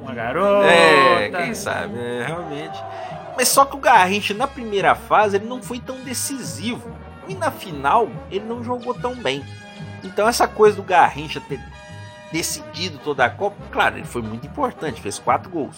[0.00, 0.66] uma garota.
[0.68, 2.78] É, quem sabe, é, realmente.
[3.36, 6.88] Mas só que o Garrincha na primeira fase ele não foi tão decisivo.
[7.26, 9.44] E na final ele não jogou tão bem.
[10.04, 11.58] Então essa coisa do Garrincha ter
[12.34, 15.76] decidido toda a Copa, claro, ele foi muito importante, fez quatro gols.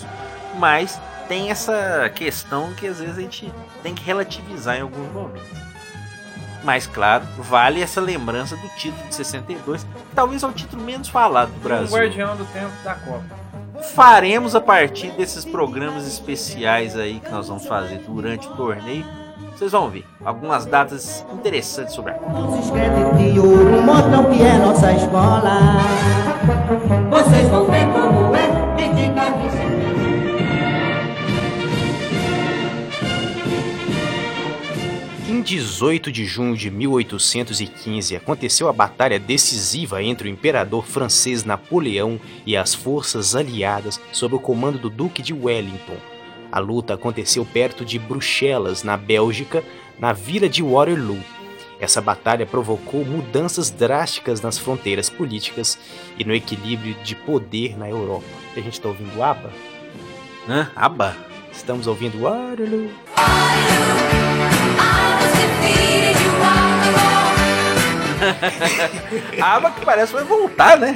[0.58, 5.58] Mas tem essa questão que às vezes a gente tem que relativizar em alguns momentos.
[6.64, 11.08] Mas claro, vale essa lembrança do título de 62, que talvez é o título menos
[11.08, 13.24] falado do Um Brasil guardião do tempo da Copa.
[13.94, 19.04] faremos a partir desses programas especiais aí que nós vamos fazer durante o torneio.
[19.56, 22.40] Vocês vão ver algumas datas interessantes sobre a Copa.
[22.40, 25.60] Não se escreve de ouro, mostram que é nossa escola.
[27.08, 29.34] Vocês vão ver como é, criticar
[35.26, 42.20] Em 18 de junho de 1815 aconteceu a batalha decisiva entre o imperador francês Napoleão
[42.44, 46.15] e as forças aliadas sob o comando do Duque de Wellington.
[46.50, 49.64] A luta aconteceu perto de Bruxelas, na Bélgica,
[49.98, 51.18] na vila de Waterloo.
[51.78, 55.78] Essa batalha provocou mudanças drásticas nas fronteiras políticas
[56.18, 58.26] e no equilíbrio de poder na Europa.
[58.56, 59.52] A gente está ouvindo ABBA?
[60.48, 60.70] Hã?
[60.74, 61.16] Aba?
[61.52, 62.90] Estamos ouvindo Waterloo.
[69.40, 70.94] Aba que parece vai voltar, né?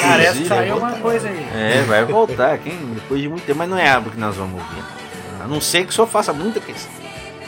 [0.00, 1.46] Parece que saiu alguma coisa aí.
[1.54, 2.58] É, vai voltar.
[2.58, 4.84] Quem, depois de muito tempo, mas não é Aba que nós vamos ouvir.
[5.40, 6.92] A não ser que o senhor faça muita questão.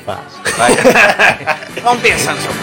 [0.05, 0.18] Vai.
[1.83, 2.61] vamos pensando sobre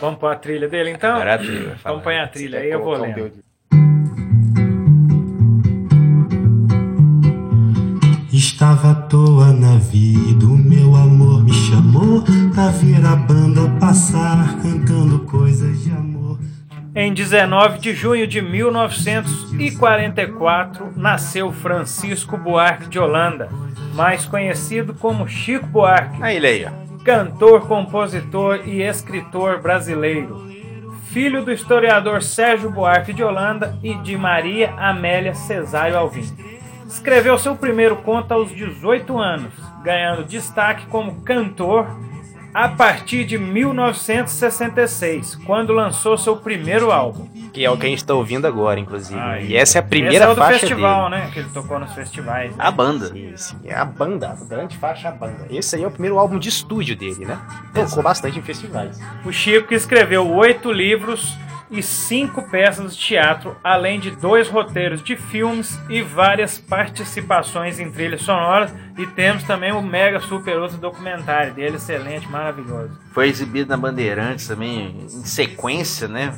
[0.00, 1.16] Vamos pôr a trilha dele então?
[1.16, 1.76] Agora a trilha.
[1.82, 3.47] Vamos pôr a trilha aí, eu vou lendo.
[8.58, 14.58] Estava à toa na vida, o meu amor me chamou pra ver a banda passar
[14.60, 16.40] cantando coisas de amor.
[16.92, 23.48] Em 19 de junho de 1944, nasceu Francisco Buarque de Holanda,
[23.94, 26.20] mais conhecido como Chico Buarque.
[26.20, 26.70] Aí ele aí, ó.
[27.04, 30.48] cantor, compositor e escritor brasileiro.
[31.12, 36.57] Filho do historiador Sérgio Buarque de Holanda e de Maria Amélia Cesário Alvim.
[36.88, 39.52] Escreveu seu primeiro conto aos 18 anos,
[39.84, 41.86] ganhando destaque como cantor
[42.54, 47.28] a partir de 1966, quando lançou seu primeiro álbum.
[47.52, 49.18] Que é o que a gente tá ouvindo agora, inclusive.
[49.20, 51.22] Ah, e essa é a Esse primeira é o do faixa festival, dele.
[51.22, 51.30] né?
[51.32, 52.50] Que ele tocou nos festivais.
[52.50, 52.56] né?
[52.58, 53.06] A banda.
[53.08, 55.46] Sim, sim, é a banda, a grande faixa a banda.
[55.50, 57.38] Esse aí é o primeiro álbum de estúdio dele, né?
[57.74, 58.98] Tocou bastante em festivais.
[59.24, 61.36] O Chico escreveu oito livros
[61.70, 67.90] e cinco peças de teatro, além de dois roteiros de filmes e várias participações em
[67.90, 68.72] trilhas sonoras.
[68.96, 72.98] E temos também o mega super ultra documentário dele, excelente, maravilhoso.
[73.12, 76.34] Foi exibido na Bandeirantes também em sequência, né?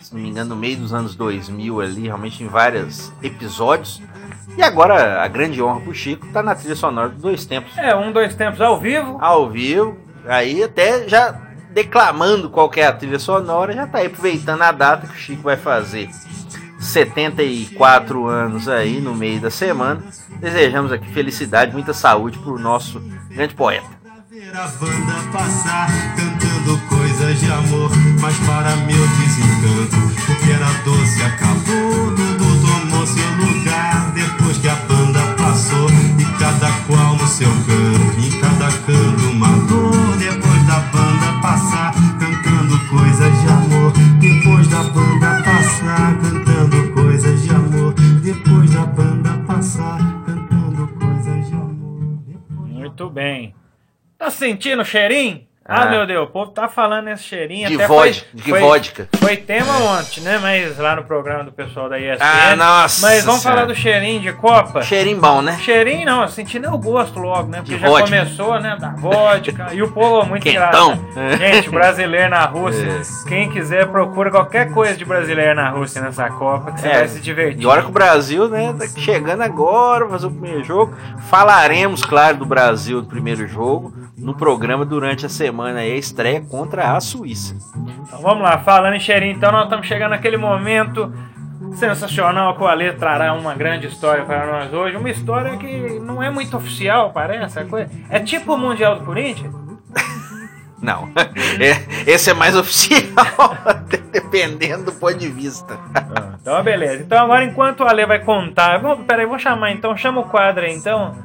[0.00, 4.00] Se não me engano, no meio dos anos 2000 ali, realmente em vários episódios.
[4.56, 7.76] E agora a grande honra pro Chico tá na trilha sonora dos dois tempos.
[7.76, 9.18] É, um, dois tempos ao vivo.
[9.20, 11.47] Ao vivo, aí até já
[11.78, 15.56] declamando qual que a trilha sonora, já tá aproveitando a data que o Chico vai
[15.56, 16.10] fazer
[16.80, 20.02] 74 anos aí no meio da semana.
[20.40, 23.86] Desejamos aqui felicidade, muita saúde pro nosso grande poeta.
[24.54, 31.22] A banda passar cantando coisas de amor, mas para meu desencanto, o que era doce
[31.22, 35.88] acabou, tudo tomou seu lugar depois que a banda passou
[36.18, 37.97] e cada qual no seu canto,
[54.38, 55.46] sentindo o cheirinho?
[55.70, 55.90] Ah, Ah.
[55.90, 57.68] meu Deus, o povo tá falando esse cheirinho.
[57.68, 59.08] De até vodka, foi, de foi- vodka.
[59.18, 60.38] Foi tema ontem, né?
[60.40, 62.24] Mas lá no programa do pessoal da ESPN.
[62.24, 63.60] Ah, nossa Mas vamos Senhora.
[63.60, 64.80] falar do cheirinho de Copa.
[64.80, 65.58] Cheirinho bom, né?
[65.60, 67.58] Cheirinho não, eu senti nem o gosto logo, né?
[67.58, 68.04] Porque De já vodka.
[68.06, 68.78] começou, né?
[68.80, 69.68] Da vodka.
[69.74, 70.92] e o povo é muito Quentão.
[70.94, 71.36] engraçado.
[71.36, 72.86] Gente, brasileiro na Rússia.
[72.86, 73.28] É.
[73.28, 77.08] Quem quiser, procura qualquer coisa de brasileiro na Rússia nessa Copa, que você É, vai
[77.08, 77.62] se divertir.
[77.62, 80.96] E olha que o Brasil, né, tá chegando agora fazer o primeiro jogo.
[81.28, 86.40] Falaremos, claro, do Brasil do primeiro jogo no programa durante a semana aí, a estreia
[86.40, 87.56] contra a Suíça.
[87.76, 91.12] Então, vamos lá, falando em cheirinho, então nós estamos chegando naquele momento
[91.76, 94.96] sensacional que o Ale trará uma grande história para nós hoje.
[94.96, 97.58] Uma história que não é muito oficial, parece.
[97.58, 97.66] É,
[98.10, 99.54] é tipo o Mundial do Corinthians?
[100.80, 101.08] Não,
[101.58, 103.56] é, esse é mais oficial,
[104.12, 105.76] dependendo do ponto de vista.
[106.40, 107.02] Então, beleza.
[107.02, 108.78] Então, agora, enquanto o Ale vai contar.
[108.78, 109.96] Vamos, peraí, vou chamar então.
[109.96, 111.16] Chama o quadro aí então.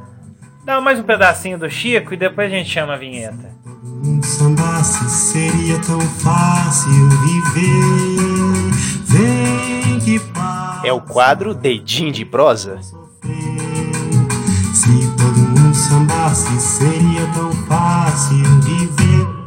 [0.66, 3.52] Dá mais um pedacinho do Chico e depois a gente chama a vinheta.
[3.76, 8.72] mundo sambasse seria tão fácil viver.
[9.04, 10.22] Vem que
[10.86, 12.80] É o quadro Dedinho de Prosa.
[12.82, 12.98] Se
[15.18, 19.44] todo mundo sambasse seria tão fácil viver.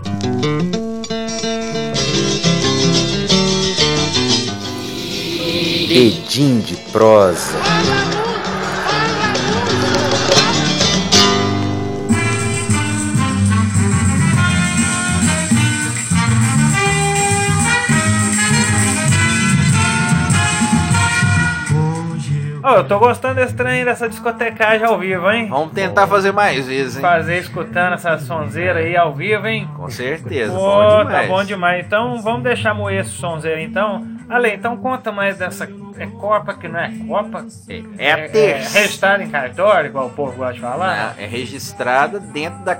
[5.88, 7.58] Dedinho de prosa.
[22.76, 25.48] Eu tô gostando desse trem, dessa discotecagem ao vivo, hein?
[25.48, 27.02] Vamos tentar fazer mais vezes, hein?
[27.02, 29.68] Fazer escutando essa sonzeira aí ao vivo, hein?
[29.76, 31.84] Com certeza, Pô, bom tá bom demais.
[31.86, 34.06] Então vamos deixar moer esse sonzeiro então.
[34.28, 35.68] Ale, então conta mais dessa.
[35.98, 37.46] É Copa que não é Copa?
[37.98, 38.78] É a terça.
[38.78, 41.14] É registrada em cartório, igual o povo gosta de falar?
[41.16, 42.76] Não, é registrada dentro da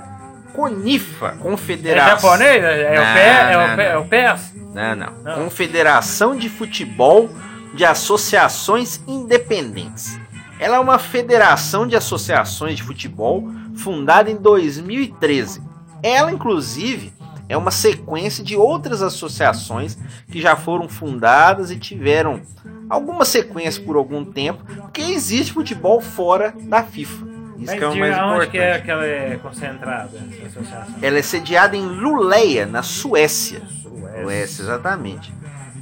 [0.53, 2.09] CONIFA, É Confederação...
[2.29, 2.63] japonês?
[2.63, 3.29] É, é o Não, pé?
[3.29, 3.91] É não, o pé?
[3.91, 4.55] É o PES?
[4.73, 5.13] Não, não.
[5.23, 5.43] Não.
[5.43, 7.29] Confederação de Futebol
[7.77, 10.19] de Associações Independentes.
[10.59, 15.61] Ela é uma federação de associações de futebol fundada em 2013.
[16.01, 17.13] Ela, inclusive,
[17.47, 19.95] é uma sequência de outras associações
[20.31, 22.41] que já foram fundadas e tiveram
[22.89, 27.27] alguma sequência por algum tempo, porque existe futebol fora da FIFA.
[27.57, 28.51] Isso Mas que é o mais importante.
[28.51, 30.95] que é que ela é concentrada, essa associação?
[30.99, 33.61] Ela é sediada em Luleia, na Suécia.
[33.83, 35.31] Suécia, exatamente.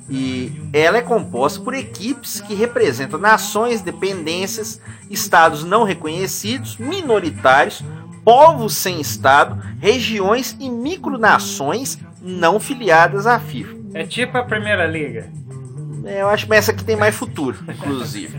[0.09, 7.83] E ela é composta por equipes que representam nações, dependências, estados não reconhecidos, minoritários,
[8.23, 13.75] povos sem estado, regiões e micronações não filiadas à FIFA.
[13.93, 15.29] É tipo a Primeira Liga.
[16.05, 18.37] É, Eu acho que essa aqui tem mais futuro, inclusive.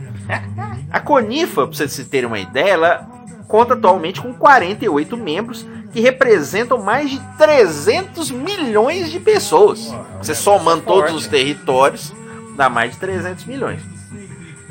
[0.90, 3.09] A Conifa, para vocês terem uma ideia, ela
[3.48, 9.94] conta atualmente com 48 membros que representam mais de 300 milhões de pessoas.
[10.18, 12.12] Você somando todos os territórios,
[12.54, 13.80] dá mais de 300 milhões.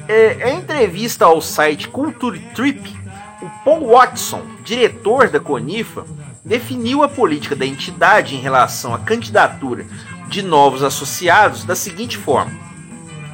[0.08, 2.96] É, em entrevista ao site Culture Trip,
[3.42, 6.06] o Paul Watson, diretor da Conifa,
[6.46, 9.84] definiu a política da entidade em relação à candidatura
[10.28, 12.54] de novos associados da seguinte forma: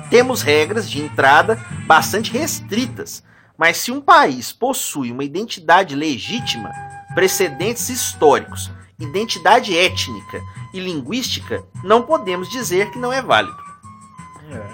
[0.09, 3.21] temos regras de entrada bastante restritas,
[3.57, 6.71] mas se um país possui uma identidade legítima,
[7.13, 10.41] precedentes históricos, identidade étnica
[10.73, 13.61] e linguística, não podemos dizer que não é válido.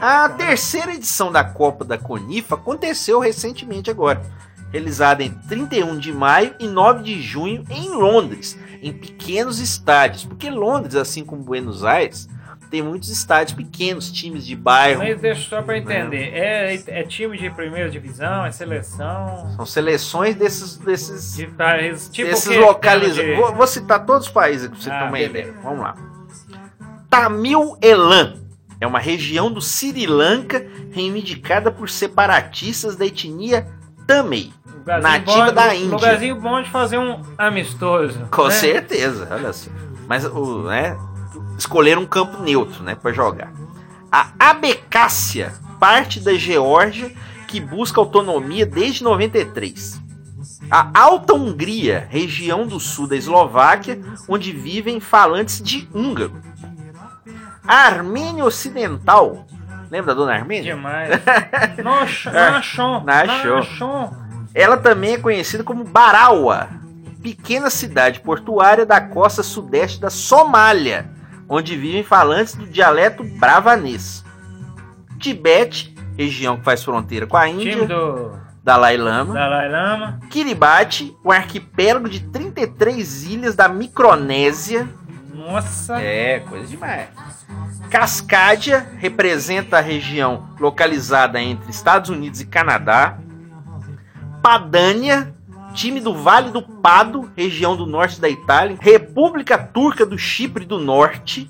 [0.01, 4.25] A terceira edição da Copa da Conifa aconteceu recentemente agora,
[4.71, 10.49] realizada em 31 de maio e 9 de junho em Londres, em pequenos estádios, porque
[10.49, 12.27] Londres, assim como Buenos Aires,
[12.69, 14.99] tem muitos estádios pequenos, times de bairro.
[14.99, 16.31] Mas deixa só pra entender.
[16.33, 19.53] É, é time de primeira divisão, é seleção.
[19.55, 23.15] São seleções desses, desses, De países tipo desses localizados.
[23.23, 25.29] De- Vou, vou citar todos os países pra você Ah, beleza.
[25.29, 25.53] ideia.
[25.63, 25.95] Vamos lá.
[27.09, 28.35] Tamil Elan
[28.79, 33.65] é uma região do Sri Lanka reivindicada por separatistas da etnia
[34.05, 34.51] Tamil,
[34.85, 35.89] nativa bom- da Índia.
[35.91, 38.27] Lugarzinho bom de fazer um amistoso.
[38.31, 38.51] Com né?
[38.51, 39.69] certeza, olha só.
[40.07, 40.97] Mas o, né,
[41.57, 43.51] escolheram um campo neutro, né, para jogar.
[44.11, 47.11] A Abecácia, parte da Geórgia
[47.47, 50.01] que busca autonomia desde 93.
[50.69, 56.41] A Alta Hungria, região do sul da Eslováquia, onde vivem falantes de húngaro.
[57.65, 59.45] A Armênia Ocidental,
[59.89, 60.75] lembra da dona Armênia?
[60.75, 61.09] Demais.
[61.83, 63.03] Nossa, Nachon.
[63.03, 64.13] Nachon.
[64.53, 66.69] Ela também é conhecida como Barawa,
[67.21, 71.09] pequena cidade portuária da costa sudeste da Somália,
[71.49, 74.23] onde vivem falantes do dialeto bravanês.
[75.19, 78.31] Tibete, região que faz fronteira com a Time Índia, do
[78.63, 79.33] Dalai Lama.
[79.33, 80.19] Dalai Lama.
[80.29, 84.87] Kiribati, um arquipélago de 33 ilhas da Micronésia.
[85.33, 86.01] Nossa.
[86.01, 87.07] É, coisa demais.
[87.89, 93.17] Cascádia representa a região localizada entre Estados Unidos e Canadá.
[94.41, 95.33] Padânia,
[95.73, 98.77] time do Vale do Pado, região do norte da Itália.
[98.79, 101.49] República Turca do Chipre do Norte,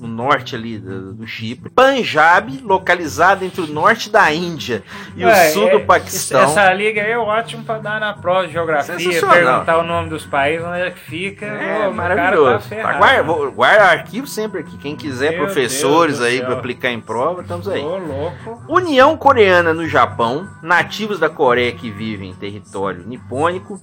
[0.00, 1.70] no norte ali do, do Chipre.
[1.70, 4.82] Panjab, localizada entre o norte da Índia
[5.16, 6.42] e o Ué, sul é- do Paquistão.
[6.42, 10.24] Essa liga aí é ótimo pra dar na prova de geografia, perguntar o nome dos
[10.24, 11.46] países, onde é que fica.
[11.46, 12.52] É Ô, o maravilhoso.
[12.52, 12.98] Tá ferrado.
[12.98, 14.76] guarda, vou- guarda arquivo sempre aqui.
[14.78, 17.82] Quem quiser, Meu professores aí para aplicar em prova, estamos aí.
[17.82, 18.62] Ô, louco.
[18.68, 23.80] União Coreana no Japão, nativos da Coreia que vivem em território nipônico.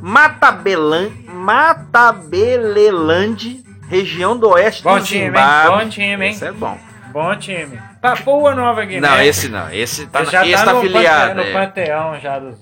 [0.00, 5.66] Matabelan, Matabeleland, região do oeste Bom do time, hein?
[5.66, 6.30] Bom time, hein?
[6.30, 6.78] Esse é bom.
[7.12, 7.78] Bom time.
[8.00, 9.06] Papua Nova Guiné.
[9.06, 9.70] Não, esse não.
[9.70, 11.34] Esse tá, já esse tá, tá no, afiliado.
[11.34, 11.66] pante- no é.
[11.66, 12.56] panteão já dos...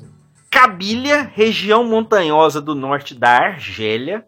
[0.50, 4.24] Cabilha, região montanhosa do norte da Argélia.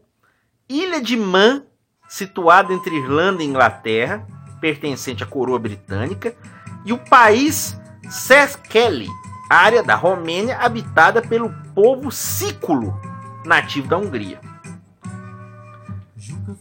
[0.69, 1.65] Ilha de Man,
[2.09, 4.25] situada entre Irlanda e Inglaterra,
[4.61, 6.37] pertencente à coroa britânica.
[6.85, 7.77] E o país
[8.09, 9.09] Seskeli,
[9.51, 12.97] área da Romênia habitada pelo povo sículo,
[13.45, 14.52] nativo da Hungria.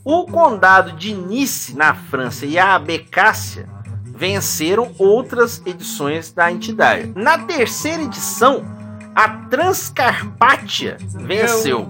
[0.04, 3.68] O condado de Nice, na França, e a Abecácia
[4.04, 7.12] venceram outras edições da entidade.
[7.16, 8.64] Na terceira edição,
[9.16, 11.88] a Transcarpátia venceu.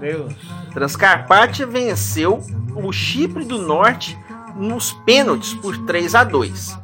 [0.72, 2.42] Transcarpátia venceu
[2.74, 4.18] o Chipre do Norte
[4.56, 6.78] nos pênaltis por 3 a 2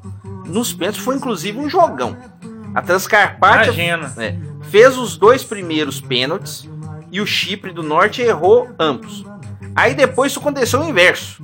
[0.47, 2.16] Nos pênaltis foi inclusive um jogão.
[2.75, 3.73] A Transcarpátia
[4.18, 6.68] é, fez os dois primeiros pênaltis
[7.11, 9.25] e o Chipre do Norte errou ambos.
[9.79, 11.41] Aí depois isso aconteceu o inverso.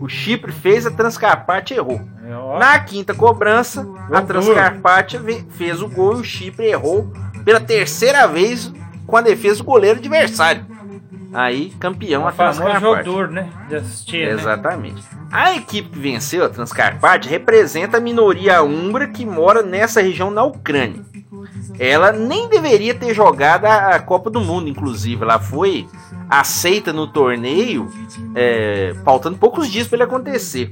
[0.00, 2.00] O Chipre fez, a Transcarpátia errou.
[2.24, 2.58] É.
[2.58, 7.12] Na quinta cobrança, a Transcarpátia fez o gol e o Chipre errou
[7.44, 8.72] pela terceira vez
[9.06, 10.66] com a defesa do goleiro adversário.
[11.32, 13.04] Aí, campeão a Transcarpátia.
[13.04, 13.48] duro, né?
[13.68, 14.32] De assistir, né?
[14.32, 15.04] Exatamente.
[15.30, 20.42] A equipe que venceu a Transcarpátia representa a minoria húngara que mora nessa região na
[20.42, 21.02] Ucrânia.
[21.78, 25.22] Ela nem deveria ter jogado a Copa do Mundo, inclusive.
[25.22, 25.88] Ela foi
[26.28, 27.88] aceita no torneio,
[28.34, 30.70] é, faltando poucos dias para ele acontecer.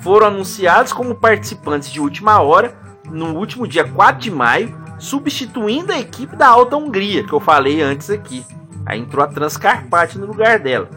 [0.00, 2.76] Foram anunciados como participantes de última hora
[3.10, 7.80] no último dia 4 de maio, substituindo a equipe da Alta Hungria, que eu falei
[7.80, 8.44] antes aqui.
[8.86, 10.88] Aí entrou a Transcarpátia no lugar dela.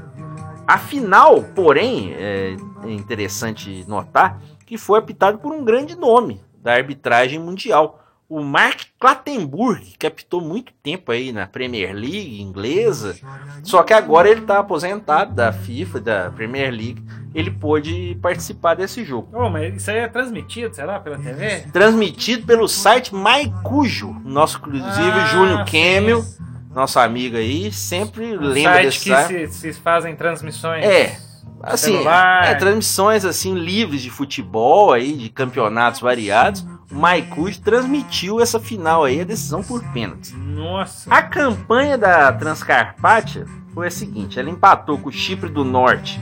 [0.68, 7.40] A final, porém, é interessante notar que foi apitado por um grande nome da arbitragem
[7.40, 13.16] mundial, o Mark Clattenburg, que apitou muito tempo aí na Premier League inglesa,
[13.64, 17.02] só que agora ele está aposentado da FIFA, da Premier League,
[17.34, 19.30] ele pôde participar desse jogo.
[19.38, 21.62] Ô, mas isso aí é transmitido, será, pela TV?
[21.72, 25.66] Transmitido pelo site Maicujo, nosso inclusive Ah, Júnior.
[25.66, 26.26] Camel,
[26.74, 29.54] nosso amigo aí, sempre Um lembra site desse que site.
[29.54, 30.84] se, se fazem transmissões.
[30.84, 31.18] É,
[31.62, 32.46] Assim, celular.
[32.46, 36.64] é, transmissões assim livres de futebol aí, de campeonatos variados.
[36.92, 40.34] O Maicucci transmitiu essa final aí, a decisão por pênaltis.
[40.34, 41.14] Nossa.
[41.14, 46.20] A campanha da Transcarpátia foi a seguinte: ela empatou com o Chipre do Norte,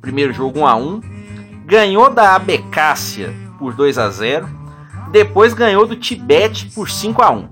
[0.00, 1.00] primeiro jogo 1 a 1
[1.66, 4.48] ganhou da Abecácia por 2 a 0
[5.10, 7.48] depois ganhou do Tibete por 5 a 1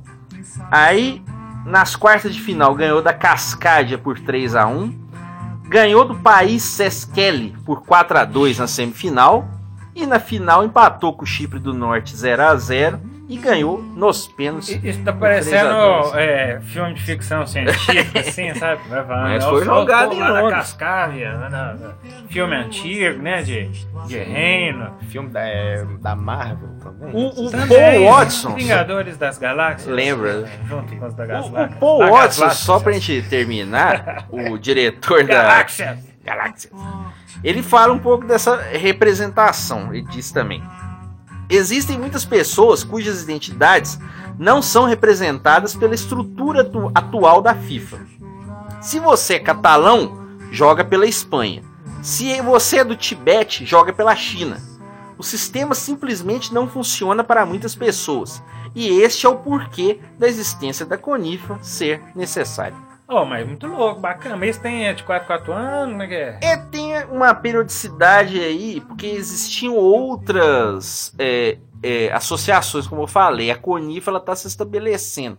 [0.71, 1.21] Aí,
[1.67, 5.05] nas quartas de final, ganhou da Cascádia por 3 a 1
[5.67, 9.49] ganhou do País Seskele por 4 a 2 na semifinal
[9.95, 14.27] e na final empatou com o Chipre do Norte 0 a 0 e ganhou nos
[14.29, 14.79] pênaltis.
[14.85, 16.15] Isso tá por 3 a parecendo 2.
[16.17, 18.83] é, filme de ficção científica, assim, sabe?
[18.87, 20.77] Vai falando, Mas ó, foi o jogado em Londres.
[20.79, 21.95] Lá na- na-
[22.29, 23.41] filme antigo, né?
[23.43, 23.71] De,
[24.07, 24.91] de reino.
[25.09, 27.15] Filme da, é, da Marvel também.
[27.15, 27.69] O, o Também,
[28.05, 28.55] Paul Watson.
[28.57, 29.95] Vingadores das Galáxias.
[29.95, 30.45] Lembra?
[30.69, 31.53] Junto com os da O, Galáxia.
[31.77, 35.99] o Paul Watson, só pra gente terminar, o diretor da Galáxia.
[36.25, 36.71] Galáxia,
[37.43, 39.93] ele fala um pouco dessa representação.
[39.95, 40.63] Ele diz também:
[41.49, 43.99] existem muitas pessoas cujas identidades
[44.39, 47.99] não são representadas pela estrutura atu- atual da FIFA.
[48.81, 50.19] Se você é catalão,
[50.51, 51.63] joga pela Espanha.
[52.03, 54.61] Se você é do Tibete, joga pela China.
[55.17, 58.43] O sistema simplesmente não funciona para muitas pessoas.
[58.75, 62.77] E este é o porquê da existência da Conifa ser necessária.
[63.07, 64.37] Oh, mas muito louco, bacana.
[64.37, 66.39] Mas tem é, de 4 4 anos, como é que é?
[66.41, 73.51] É, tem uma periodicidade aí, porque existiam outras é, é, associações, como eu falei.
[73.51, 75.39] A Conifa ela está se estabelecendo.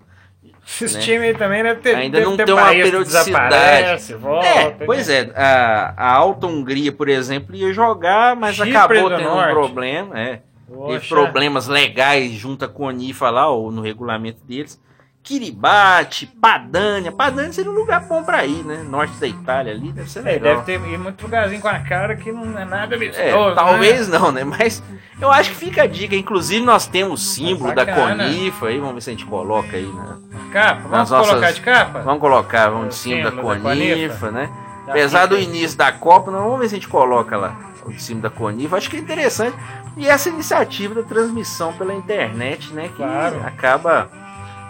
[0.67, 1.01] Esses Né?
[1.01, 1.95] times aí também deve ter.
[1.95, 4.13] Ainda deve não ter tem uma periodicidade.
[4.13, 4.75] volta, é, né?
[4.85, 5.31] pois é.
[5.35, 9.49] A, a Alta Hungria, por exemplo, ia jogar, mas Chipre acabou do tendo Norte.
[9.49, 10.19] um problema.
[10.19, 10.41] É,
[10.87, 14.79] teve problemas legais junto à Conifa lá, ou no regulamento deles.
[15.25, 17.11] Kiribati, Padania.
[17.11, 18.85] Padania seria um lugar bom pra ir, né?
[18.87, 20.55] Norte da Itália ali, deve ser É, legal.
[20.61, 23.21] deve ter e muito lugarzinho com a cara que não é nada vistoso.
[23.21, 24.43] É, talvez não, né?
[24.43, 24.83] Mas
[25.19, 26.15] eu acho que fica a dica.
[26.15, 28.23] Inclusive, nós temos o símbolo da Bacana.
[28.25, 28.77] Conifa aí.
[28.79, 30.15] Vamos ver se a gente coloca aí, né?
[30.53, 31.99] Capa, vamos Nas nossas- colocar de capa?
[32.01, 33.95] Vamos colocar, vamos de símbolo da símbolo da Conifa,
[34.27, 34.31] Conifa.
[34.31, 34.49] né?
[34.87, 38.01] Apesar do início da Copa, nós vamos ver se a gente coloca lá o de
[38.01, 38.77] cima da Conifa.
[38.77, 39.57] Acho que é interessante.
[39.97, 42.89] E essa iniciativa da transmissão pela internet, né?
[42.89, 43.41] Que Claro.
[43.45, 44.09] acaba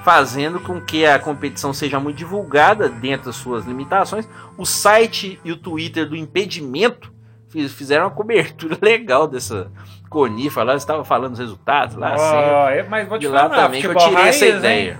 [0.05, 4.29] fazendo com que a competição seja muito divulgada dentro das suas limitações.
[4.55, 7.11] O site e o Twitter do impedimento
[7.49, 9.71] fiz- fizeram uma cobertura legal dessa
[10.07, 12.15] Conifa lá, estava falando os resultados lá.
[12.17, 12.35] sempre.
[12.51, 14.55] Ó, é, mas vou te De lá falar, também que eu tirei raiz, essa hein?
[14.57, 14.99] ideia.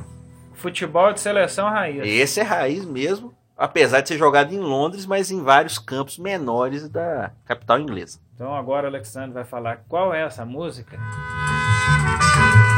[0.56, 2.02] Futebol de seleção raiz.
[2.04, 6.90] Esse é raiz mesmo, apesar de ser jogado em Londres, mas em vários campos menores
[6.90, 8.20] da capital inglesa.
[8.34, 10.98] Então agora o Alexandre vai falar qual é essa música.
[10.98, 12.75] Quem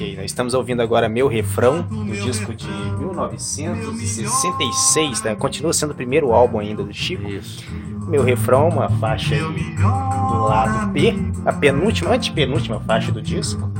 [0.00, 5.36] Ok, nós estamos ouvindo agora Meu Refrão, do disco de 1966, tá?
[5.36, 7.28] continua sendo o primeiro álbum ainda do Chico.
[7.28, 7.62] Isso.
[8.08, 13.70] Meu Refrão, uma faixa do lado B, a penúltima, antepenúltima faixa do disco.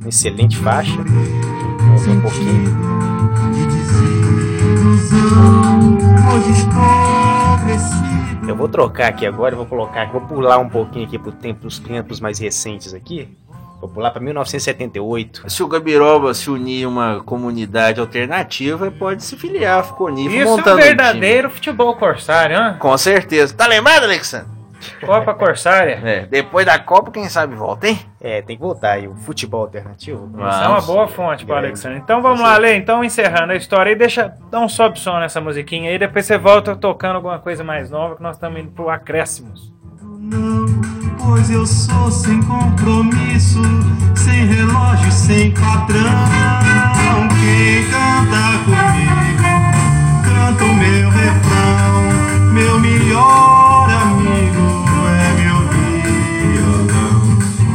[0.00, 0.96] Uma excelente faixa.
[0.96, 2.72] Vamos um pouquinho.
[8.46, 12.20] Eu vou trocar aqui agora, vou colocar, vou pular um pouquinho aqui tempo, os tempos
[12.20, 13.28] mais recentes aqui.
[13.80, 15.50] Vou pular para 1978.
[15.50, 20.42] Se o Gabiroba se unir a uma comunidade alternativa, pode se filiar à Conifa Isso
[20.42, 20.88] é um montando um time.
[20.88, 22.76] verdadeiro futebol corsário, hein?
[22.78, 23.54] Com certeza.
[23.54, 24.54] Tá lembrado, Alexandre?
[25.04, 26.00] Copa Corsária.
[26.04, 27.98] É, depois da Copa, quem sabe volta, hein?
[28.20, 30.30] É, tem que voltar aí, o futebol alternativo.
[30.34, 31.56] Isso é uma boa fonte para.
[31.56, 31.98] Alexandre.
[31.98, 32.76] Então vamos lá, Lê.
[32.76, 36.36] Então encerrando a história aí, deixa dá um sobe som nessa musiquinha aí, depois você
[36.36, 39.73] volta tocando alguma coisa mais nova que nós estamos indo pro acréscimos.
[41.26, 43.62] Pois eu sou sem compromisso,
[44.14, 46.04] sem relógio, sem patrão.
[47.40, 49.42] Quem canta comigo,
[50.22, 52.52] canta o meu refrão.
[52.52, 55.58] Meu melhor amigo é meu
[56.92, 57.22] violão.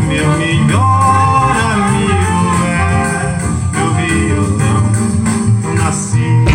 [0.08, 3.38] Meu melhor amigo é
[3.74, 4.84] meu violão.
[5.64, 6.46] Eu nasci.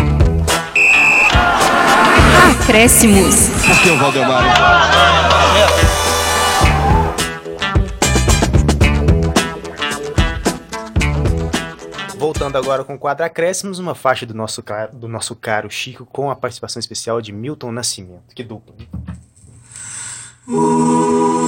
[2.61, 3.49] Acréscimos.
[3.69, 4.94] Aqui é o Valdemar.
[12.37, 16.05] Voltando agora com o quadro Acréscimos, uma faixa do nosso, ca- do nosso caro Chico
[16.05, 18.35] com a participação especial de Milton Nascimento.
[18.35, 18.75] Que dupla.
[20.45, 21.44] Pai,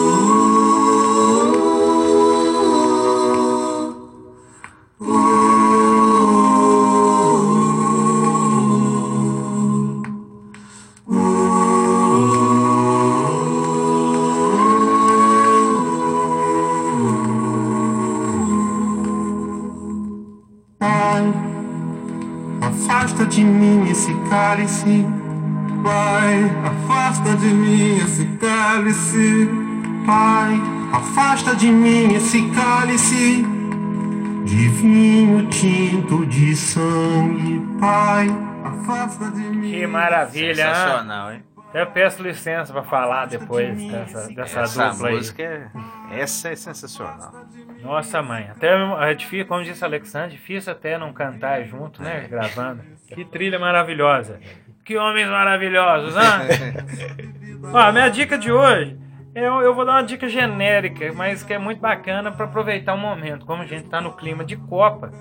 [31.58, 33.43] de mim esse cálice
[34.45, 37.62] de vinho tinto de sangue.
[37.80, 38.28] Pai,
[38.64, 39.72] afasta de mim.
[39.72, 40.55] Que maravilha?
[40.55, 41.43] Sensacional, hein?
[41.70, 45.16] Até peço licença pra falar depois dessa, dessa Essa dupla aí.
[45.16, 45.70] música é...
[46.22, 47.34] Essa é sensacional.
[47.82, 48.70] Nossa mãe, até
[49.01, 52.28] é difícil, como disse a Alexandre, difícil até não cantar junto, né?
[52.30, 52.82] Gravando.
[53.14, 54.39] Que trilha maravilhosa.
[54.86, 57.60] Que homens maravilhosos, hein?
[57.74, 58.97] Ó, a minha dica de hoje,
[59.38, 62.98] eu, eu vou dar uma dica genérica, mas que é muito bacana para aproveitar o
[62.98, 63.46] momento.
[63.46, 65.12] Como a gente tá no clima de Copa,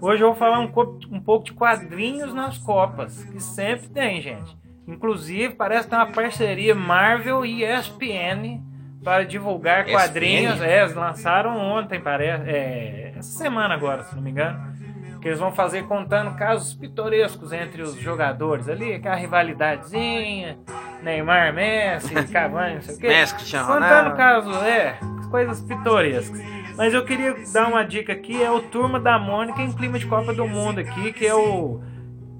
[0.00, 0.72] hoje eu vou falar um,
[1.10, 4.56] um pouco de quadrinhos nas Copas, que sempre tem, gente.
[4.86, 8.62] Inclusive, parece que tem uma parceria Marvel e ESPN
[9.02, 10.60] para divulgar quadrinhos.
[10.62, 12.48] É, eles lançaram ontem, parece.
[12.48, 14.73] É, essa semana agora, se não me engano.
[15.24, 20.58] Que eles vão fazer contando casos pitorescos entre os jogadores ali, aquela rivalidadezinha,
[21.02, 23.08] Neymar, Messi, Cavani, não sei o quê.
[23.08, 24.16] Messi, Cristiano Contando Ronaldo.
[24.18, 24.98] casos, é,
[25.30, 26.38] coisas pitorescas.
[26.76, 30.04] Mas eu queria dar uma dica aqui, é o Turma da Mônica em clima de
[30.04, 31.80] Copa do Mundo aqui, que é o...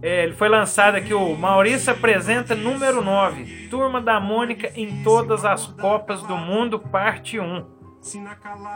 [0.03, 5.43] é, ele foi lançado aqui, o Maurício apresenta número 9, Turma da Mônica em todas
[5.47, 7.65] as Copas do Mundo, parte 1.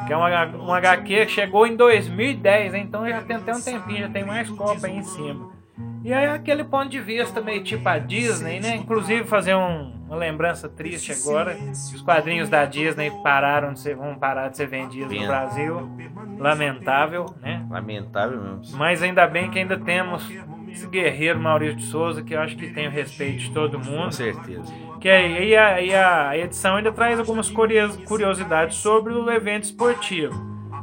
[0.07, 2.85] Que é um, H- um HQ que chegou em 2010, hein?
[2.87, 5.51] então já tem até um tempinho, já tem mais Copa aí em cima.
[6.05, 8.77] E aí aquele ponto de vista meio tipo a Disney, né?
[8.77, 11.57] Inclusive fazer um- uma lembrança triste agora.
[11.71, 15.27] Os quadrinhos da Disney pararam de ser, vão parar de ser vendidos no.
[15.27, 15.91] Brasil.
[16.39, 17.67] Lamentável, né?
[17.69, 18.79] Lamentável mesmo.
[18.79, 20.27] Mas ainda bem que ainda temos
[20.71, 23.85] esse guerreiro Maurício de Souza, que eu acho que tem o respeito de todo Com
[23.91, 24.13] mundo.
[24.13, 24.73] certeza.
[25.01, 30.35] Que aí a, aí a edição ainda traz algumas curios- curiosidades sobre o evento esportivo.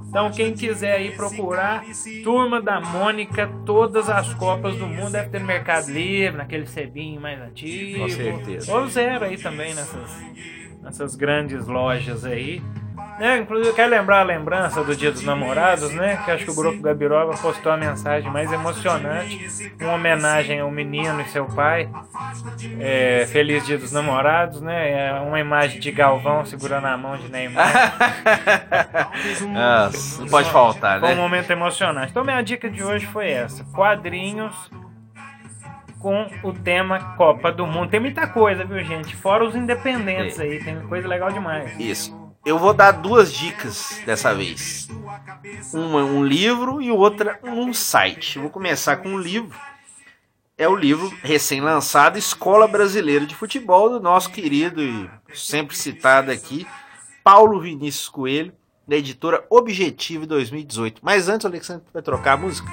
[0.08, 1.84] Então quem quiser aí procurar
[2.24, 7.42] Turma da Mônica, todas as Copas do Mundo, deve ter Mercado Livre, naquele sebinho mais
[7.42, 8.00] antigo.
[8.00, 8.74] Com certeza.
[8.74, 10.24] Ou zero aí também nessas,
[10.82, 12.62] nessas grandes lojas aí.
[13.20, 13.38] Né?
[13.38, 16.22] Inclusive, eu quero lembrar a lembrança do Dia dos Namorados, né?
[16.26, 21.22] Que acho que o Grupo Gabiroba postou a mensagem mais emocionante, uma homenagem ao menino
[21.22, 21.90] e seu pai.
[22.80, 25.08] É, Feliz Dia dos Namorados, né?
[25.10, 27.96] É uma imagem de Galvão segurando a mão de Neymar.
[30.20, 31.22] Não pode faltar, Foi um né?
[31.22, 32.12] momento emocionante.
[32.12, 34.54] Então, minha dica de hoje foi essa: quadrinhos
[36.00, 37.90] com o tema Copa do Mundo.
[37.90, 39.16] Tem muita coisa, viu, gente?
[39.16, 40.44] Fora os independentes É.
[40.44, 41.80] aí, tem coisa legal demais.
[41.80, 42.25] Isso.
[42.46, 44.88] Eu vou dar duas dicas dessa vez.
[45.74, 48.36] Uma um livro e outra um site.
[48.36, 49.58] Eu vou começar com um livro.
[50.56, 56.68] É o livro recém-lançado Escola Brasileira de Futebol do nosso querido e sempre citado aqui
[57.24, 58.54] Paulo Vinícius Coelho,
[58.88, 61.02] da editora Objetivo 2018.
[61.04, 62.70] Mas antes, o Alexandre vai trocar a música.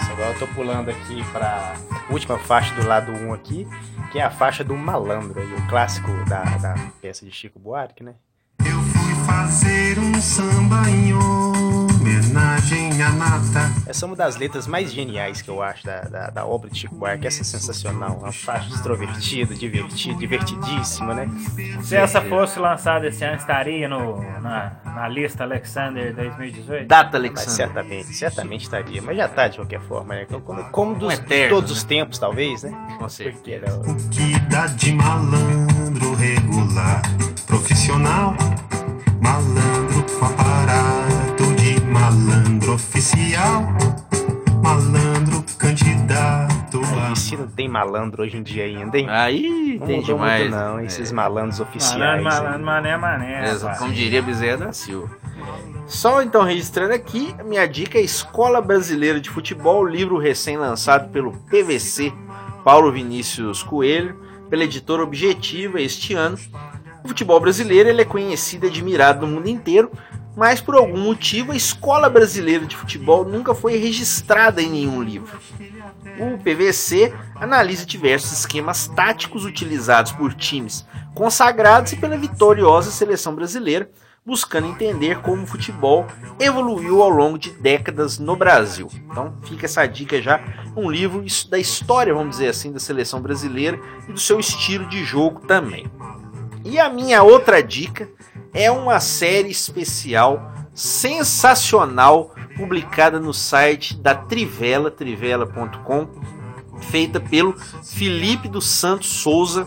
[0.00, 1.76] Isso, agora eu tô pulando aqui pra
[2.10, 3.68] última faixa do lado 1 aqui,
[4.10, 8.02] que é a faixa do Malandro, aí, o clássico da, da peça de Chico Buarque,
[8.02, 8.16] né?
[9.30, 13.70] Fazer um samba em homenagem à nata.
[13.86, 16.80] Essa é uma das letras mais geniais que eu acho da, da, da obra de
[16.80, 17.28] Chico Buarque.
[17.28, 18.18] Essa é sensacional.
[18.18, 21.30] Uma faixa extrovertida, divertida, divertidíssima, né?
[21.80, 26.88] Se essa fosse lançada esse ano, estaria no, na, na lista Alexander 2018?
[26.88, 27.54] Data, Mas Alexandre.
[27.54, 29.00] certamente, certamente estaria.
[29.00, 30.26] Mas já tá de qualquer forma, né?
[30.44, 31.76] Como, como dos, de eterno, todos né?
[31.76, 32.72] os tempos, talvez, né?
[32.98, 33.66] Com certeza.
[33.76, 37.00] o- O que dá de malandro regular,
[37.46, 38.34] profissional,
[39.20, 43.64] malandro aparato de malandro oficial,
[44.62, 49.06] malandro candidato a E se não tem malandro hoje em dia ainda, hein?
[49.08, 50.42] Aí Não tem demais.
[50.42, 52.22] muito não, esses malandros Malandro, oficiais.
[52.22, 52.64] malandro, hein?
[52.64, 53.50] mané, mané.
[53.52, 53.78] Rapaz.
[53.78, 55.10] como diria Bezerra da Silva.
[55.86, 61.32] Só então registrando aqui, a minha dica é Escola Brasileira de Futebol, livro recém-lançado pelo
[61.50, 62.12] PVC
[62.64, 66.38] Paulo Vinícius Coelho, pela editora Objetiva este ano.
[67.04, 69.90] O futebol brasileiro ele é conhecido e admirado no mundo inteiro,
[70.36, 75.38] mas por algum motivo a Escola Brasileira de Futebol nunca foi registrada em nenhum livro.
[76.18, 83.90] O PVC analisa diversos esquemas táticos utilizados por times consagrados e pela vitoriosa seleção brasileira,
[84.24, 86.06] buscando entender como o futebol
[86.38, 88.88] evoluiu ao longo de décadas no Brasil.
[89.10, 90.40] Então fica essa dica já,
[90.76, 95.02] um livro da história, vamos dizer assim, da seleção brasileira e do seu estilo de
[95.04, 95.90] jogo também.
[96.64, 98.08] E a minha outra dica
[98.52, 106.08] é uma série especial sensacional publicada no site da Trivela, trivela.com,
[106.90, 109.66] feita pelo Felipe dos Santos Souza,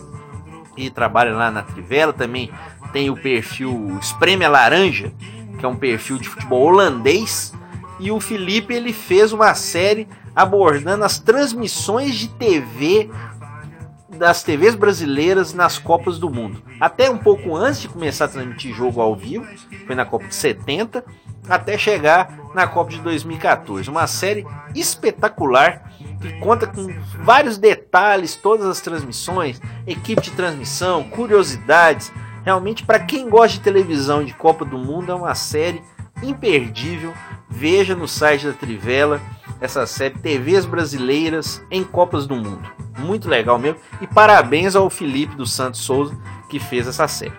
[0.76, 2.50] que trabalha lá na Trivela, também
[2.92, 5.12] tem o perfil Espreme a Laranja,
[5.58, 7.52] que é um perfil de futebol holandês,
[7.98, 13.08] e o Felipe ele fez uma série abordando as transmissões de TV
[14.18, 16.62] das TVs brasileiras nas Copas do Mundo.
[16.80, 19.46] Até um pouco antes de começar a transmitir jogo ao vivo,
[19.86, 21.04] foi na Copa de 70,
[21.48, 23.88] até chegar na Copa de 2014.
[23.90, 25.90] Uma série espetacular
[26.20, 26.88] que conta com
[27.22, 32.12] vários detalhes, todas as transmissões, equipe de transmissão, curiosidades.
[32.44, 35.82] Realmente, para quem gosta de televisão de Copa do Mundo, é uma série
[36.22, 37.12] imperdível.
[37.54, 39.20] Veja no site da Trivela
[39.60, 42.68] essa série TVs brasileiras em Copas do Mundo.
[42.98, 43.78] Muito legal mesmo.
[44.00, 46.16] E parabéns ao Felipe dos Santos Souza
[46.50, 47.32] que fez essa série.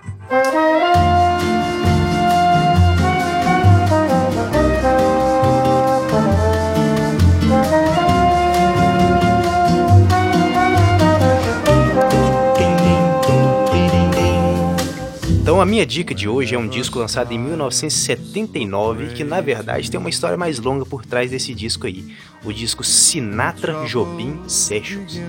[15.45, 19.91] Então a minha dica de hoje é um disco lançado em 1979 que na verdade
[19.91, 22.15] tem uma história mais longa por trás desse disco aí.
[22.43, 25.21] O disco Sinatra Jobim Sessions.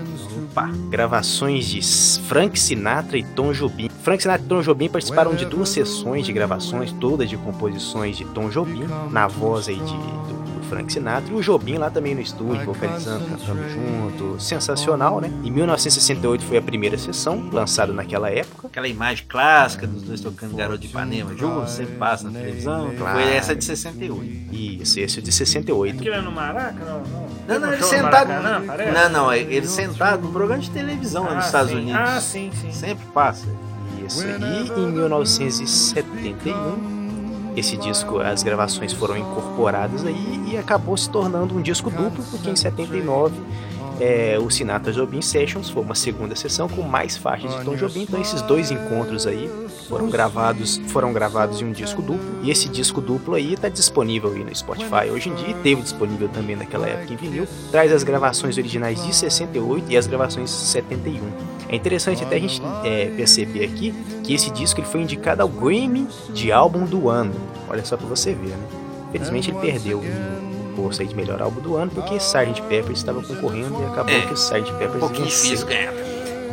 [0.57, 1.83] Opa, gravações de
[2.23, 3.91] Frank Sinatra e Tom Jobim.
[4.03, 8.25] Frank Sinatra e Tom Jobim participaram de duas sessões de gravações, todas de composições de
[8.25, 10.26] Tom Jobim, na voz aí de,
[10.69, 14.41] Frank Sinatra, e o Jobim lá também no estúdio, vocalizando, cantando junto.
[14.41, 15.31] Sensacional, né?
[15.45, 18.67] Em 1968 foi a primeira sessão, lançada naquela época.
[18.67, 22.91] Aquela imagem clássica dos dois tocando Garoto de Ipanema juntos, sempre passa na televisão.
[22.97, 23.19] Claro.
[23.19, 24.55] Foi essa de 68.
[24.55, 26.01] Isso, esse é de 68.
[26.01, 26.85] Aquilo é no Maraca?
[26.85, 27.27] Não, não.
[27.47, 28.29] Não, não, No ele no sentado.
[28.29, 28.93] Maracanã?
[28.93, 31.77] Não, não, é ele sentado num programa de televisão lá Ah, nos Estados sim.
[31.79, 32.01] Unidos.
[32.01, 32.73] Ah, sim, sim.
[32.73, 33.47] Sempre passa.
[34.07, 34.23] Isso.
[34.25, 36.96] E em 1971,
[37.57, 42.51] esse disco, as gravações foram incorporadas aí e acabou se tornando um disco duplo, porque
[42.51, 43.35] em 79
[44.01, 48.03] é, o Sinatra Jobim Sessions foi uma segunda sessão com mais faixas de Tom Jobim.
[48.03, 49.51] Então esses dois encontros aí
[49.89, 52.41] foram gravados, foram gravados em um disco duplo.
[52.43, 55.51] E esse disco duplo aí está disponível aí no Spotify hoje em dia.
[55.51, 57.47] e Teve disponível também naquela época em vinil.
[57.71, 61.21] Traz as gravações originais de 68 e as gravações de 71.
[61.69, 65.49] É interessante até a gente é, perceber aqui que esse disco ele foi indicado ao
[65.49, 67.35] Grammy de álbum do ano.
[67.69, 68.67] Olha só pra você ver, né?
[69.09, 70.03] Infelizmente ele perdeu
[70.77, 72.63] posto aí de melhor álbum do ano porque Sgt.
[72.69, 74.73] Pepper estava concorrendo e acabou É, que o Sgt.
[74.73, 75.43] Pepper Um pouquinho venceu.
[75.51, 75.93] difícil ganhar.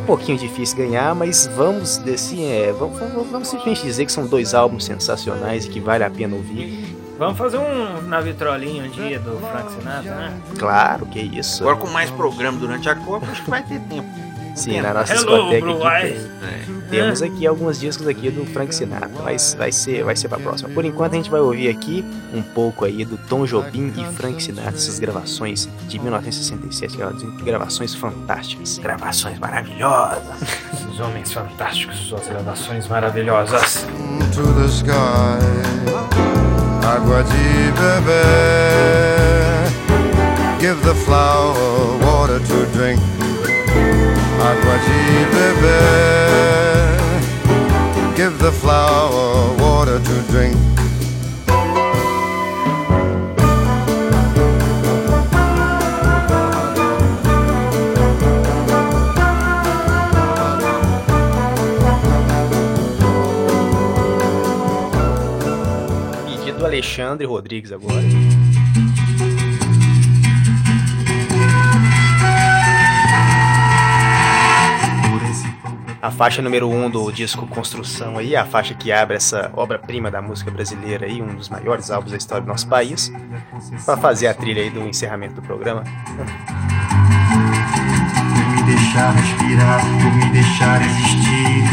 [0.02, 4.26] Um pouquinho difícil ganhar, mas vamos assim, é, vamos, vamos, vamos simplesmente dizer que são
[4.28, 6.94] dois álbuns sensacionais e que vale a pena ouvir.
[7.18, 10.34] Vamos fazer um na vitrolinha um dia do Frank Sinatra, né?
[10.58, 11.64] Claro que é isso.
[11.64, 14.10] Agora com mais programa durante a Copa, acho que vai ter tempo.
[14.56, 16.06] Sim, na nossa Hello, discoteca Blue aqui.
[16.44, 16.64] É.
[16.90, 20.70] Temos aqui alguns discos aqui do Frank Sinatra, mas vai ser, vai ser pra próxima.
[20.70, 24.42] Por enquanto a gente vai ouvir aqui um pouco aí do Tom Jobim e Frank
[24.44, 28.78] Sinatra, essas gravações de 1967, aquelas gravações fantásticas.
[28.78, 30.42] Gravações maravilhosas.
[30.72, 33.88] Esses homens fantásticos, suas gravações maravilhosas.
[34.34, 35.40] to the sky.
[36.84, 39.44] Agua de beber.
[40.60, 43.00] Give the flower water to drink.
[44.44, 47.00] Agua de beber.
[48.16, 50.58] Give the flower water to drink.
[66.74, 68.43] Alexandre Rodrigues agora.
[76.04, 80.12] A faixa número 1 um do disco Construção aí, a faixa que abre essa obra-prima
[80.12, 83.10] da música brasileira aí, um dos maiores álbuns da história do nosso país,
[83.86, 85.82] para fazer a trilha aí do encerramento do programa.
[88.34, 91.64] por me deixar respirar, por me deixar existir.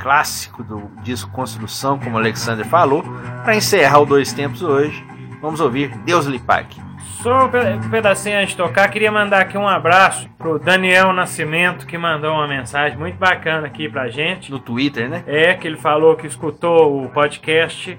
[0.00, 3.04] Clássico do disco Construção, como o Alexander falou.
[3.44, 5.11] Para encerrar o Dois Tempos hoje,
[5.42, 6.80] vamos ouvir Deus lhe pague.
[7.22, 11.86] Só um pe- pedacinho antes de tocar, queria mandar aqui um abraço pro Daniel Nascimento,
[11.86, 14.50] que mandou uma mensagem muito bacana aqui pra gente.
[14.50, 15.22] No Twitter, né?
[15.26, 17.96] É, que ele falou que escutou o podcast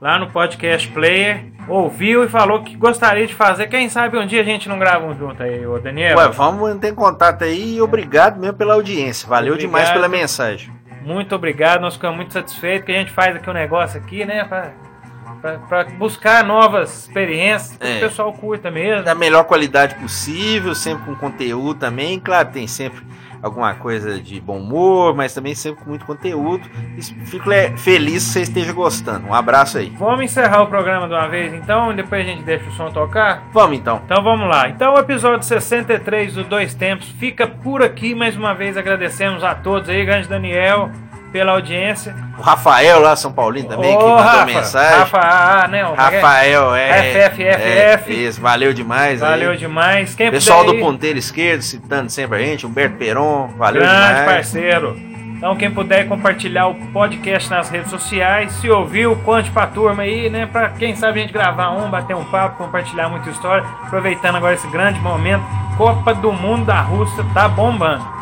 [0.00, 3.66] lá no Podcast Player, ouviu e falou que gostaria de fazer.
[3.68, 6.16] Quem sabe um dia a gente não grava um junto aí, ô Daniel.
[6.18, 9.28] Ué, vamos manter em contato aí e obrigado mesmo pela audiência.
[9.28, 9.70] Valeu Obrigado.
[9.70, 10.70] demais pela mensagem.
[11.02, 14.44] Muito obrigado, nós ficamos muito satisfeitos que a gente faz aqui um negócio aqui, né?
[14.44, 14.72] Pra,
[15.68, 17.96] pra buscar novas experiências, que É.
[17.96, 19.04] o pessoal curta mesmo.
[19.04, 22.18] Da melhor qualidade possível, sempre com conteúdo também.
[22.20, 23.02] Claro, tem sempre
[23.42, 26.66] alguma coisa de bom humor, mas também sempre com muito conteúdo.
[27.26, 29.26] Fico feliz que você esteja gostando.
[29.28, 29.92] Um abraço aí.
[29.98, 32.90] Vamos encerrar o programa de uma vez então, e depois a gente deixa o som
[32.90, 33.42] tocar?
[33.52, 34.00] Vamos então.
[34.04, 34.70] Então vamos lá.
[34.70, 38.14] Então o episódio 63 do Dois Tempos fica por aqui.
[38.14, 40.90] Mais uma vez agradecemos a todos aí, grande Daniel,
[41.34, 42.14] pela audiência.
[42.38, 44.98] O Rafael lá, São Paulino também, Ô, que mandou Rafa, mensagem.
[45.00, 45.84] Rafa, ah, né?
[45.84, 47.10] o- Rafael, é.
[47.12, 48.12] FFFF.
[48.12, 49.18] é, isso, valeu demais.
[49.18, 49.56] Valeu aí.
[49.56, 50.14] demais.
[50.14, 54.24] Quem Pessoal do ir, ponteiro esquerdo, citando sempre a gente, Humberto Peron, valeu grande demais.
[54.26, 54.96] parceiro.
[55.36, 60.30] Então, quem puder compartilhar o podcast nas redes sociais, se ouviu, conte pra turma aí,
[60.30, 60.46] né?
[60.46, 63.64] Pra quem sabe a gente gravar um, bater um papo, compartilhar muita história.
[63.82, 65.42] Aproveitando agora esse grande momento,
[65.76, 68.13] Copa do Mundo da Rússia tá bombando.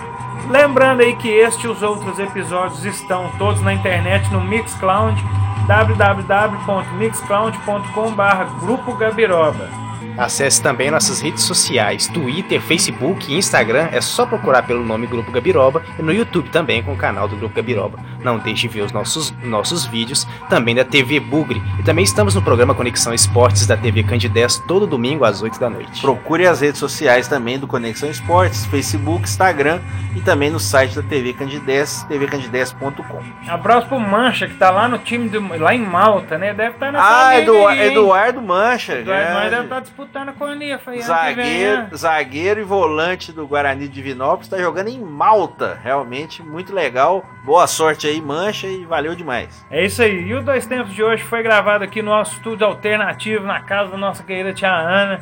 [0.48, 5.22] Lembrando aí que este e os outros episódios estão todos na internet no Mixcloud,
[5.66, 9.81] www.mixcloud.com.br Grupo Gabiroba.
[10.16, 13.88] Acesse também nossas redes sociais, Twitter, Facebook e Instagram.
[13.92, 17.36] É só procurar pelo nome Grupo Gabiroba e no YouTube também com o canal do
[17.36, 17.98] Grupo Gabiroba.
[18.22, 21.62] Não deixe de ver os nossos, nossos vídeos também da TV Bugre.
[21.78, 25.70] E também estamos no programa Conexão Esportes da TV Candidez todo domingo às 8 da
[25.70, 26.00] noite.
[26.00, 29.80] Procure as redes sociais também do Conexão Esportes, Facebook, Instagram
[30.14, 33.22] e também no site da TV Candidez, tvcandidez.com.
[33.48, 36.52] Abraço pro Mancha, que tá lá no time, do, lá em Malta, né?
[36.52, 37.92] Deve estar nessa Ah, Edu, aí?
[37.92, 38.98] Eduardo Mancha.
[38.98, 39.32] Eduardo.
[39.34, 40.01] Mancha deve estar disputando
[40.38, 41.90] com a Nifa que vem, Zagueiro, né?
[41.94, 47.24] zagueiro e volante do Guarani de Divinópolis, está jogando em Malta, realmente muito legal.
[47.44, 49.64] Boa sorte aí, Mancha, e valeu demais.
[49.70, 50.22] É isso aí.
[50.22, 53.90] E o Dois Tempos de hoje foi gravado aqui no nosso estúdio alternativo, na casa
[53.90, 55.20] da nossa querida tia Ana.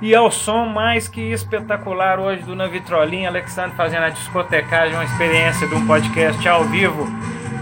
[0.00, 5.04] E ao som mais que espetacular hoje do Na Vitrolinha, Alexandre fazendo a discotecagem, uma
[5.04, 7.06] experiência de um podcast ao vivo,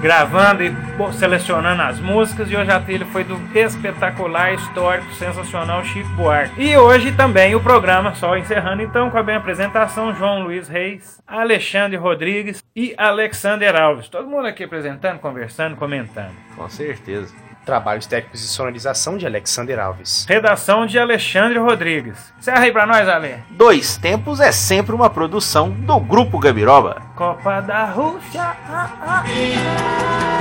[0.01, 0.75] gravando e
[1.13, 2.51] selecionando as músicas.
[2.51, 6.61] E hoje a trilha foi do espetacular, histórico, sensacional Chico Buarque.
[6.61, 11.21] E hoje também o programa, só encerrando então com a bem apresentação, João Luiz Reis,
[11.27, 14.09] Alexandre Rodrigues e Alexander Alves.
[14.09, 16.35] Todo mundo aqui apresentando, conversando, comentando.
[16.57, 17.50] Com certeza.
[17.65, 20.27] Trabalhos técnicos de sonorização de Alexander Alves.
[20.29, 22.33] Redação de Alexandre Rodrigues.
[22.39, 23.37] Encerra aí pra nós, Ale.
[23.51, 27.03] Dois Tempos é sempre uma produção do Grupo Gabiroba.
[27.15, 28.43] Copa da Rússia.
[28.43, 30.40] ah, ah.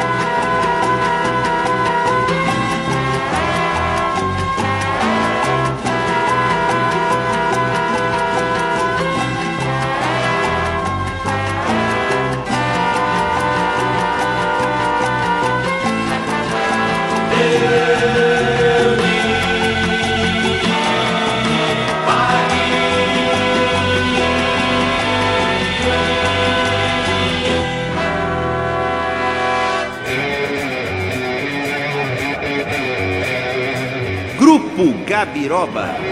[34.80, 36.09] Grupo Gabiroba.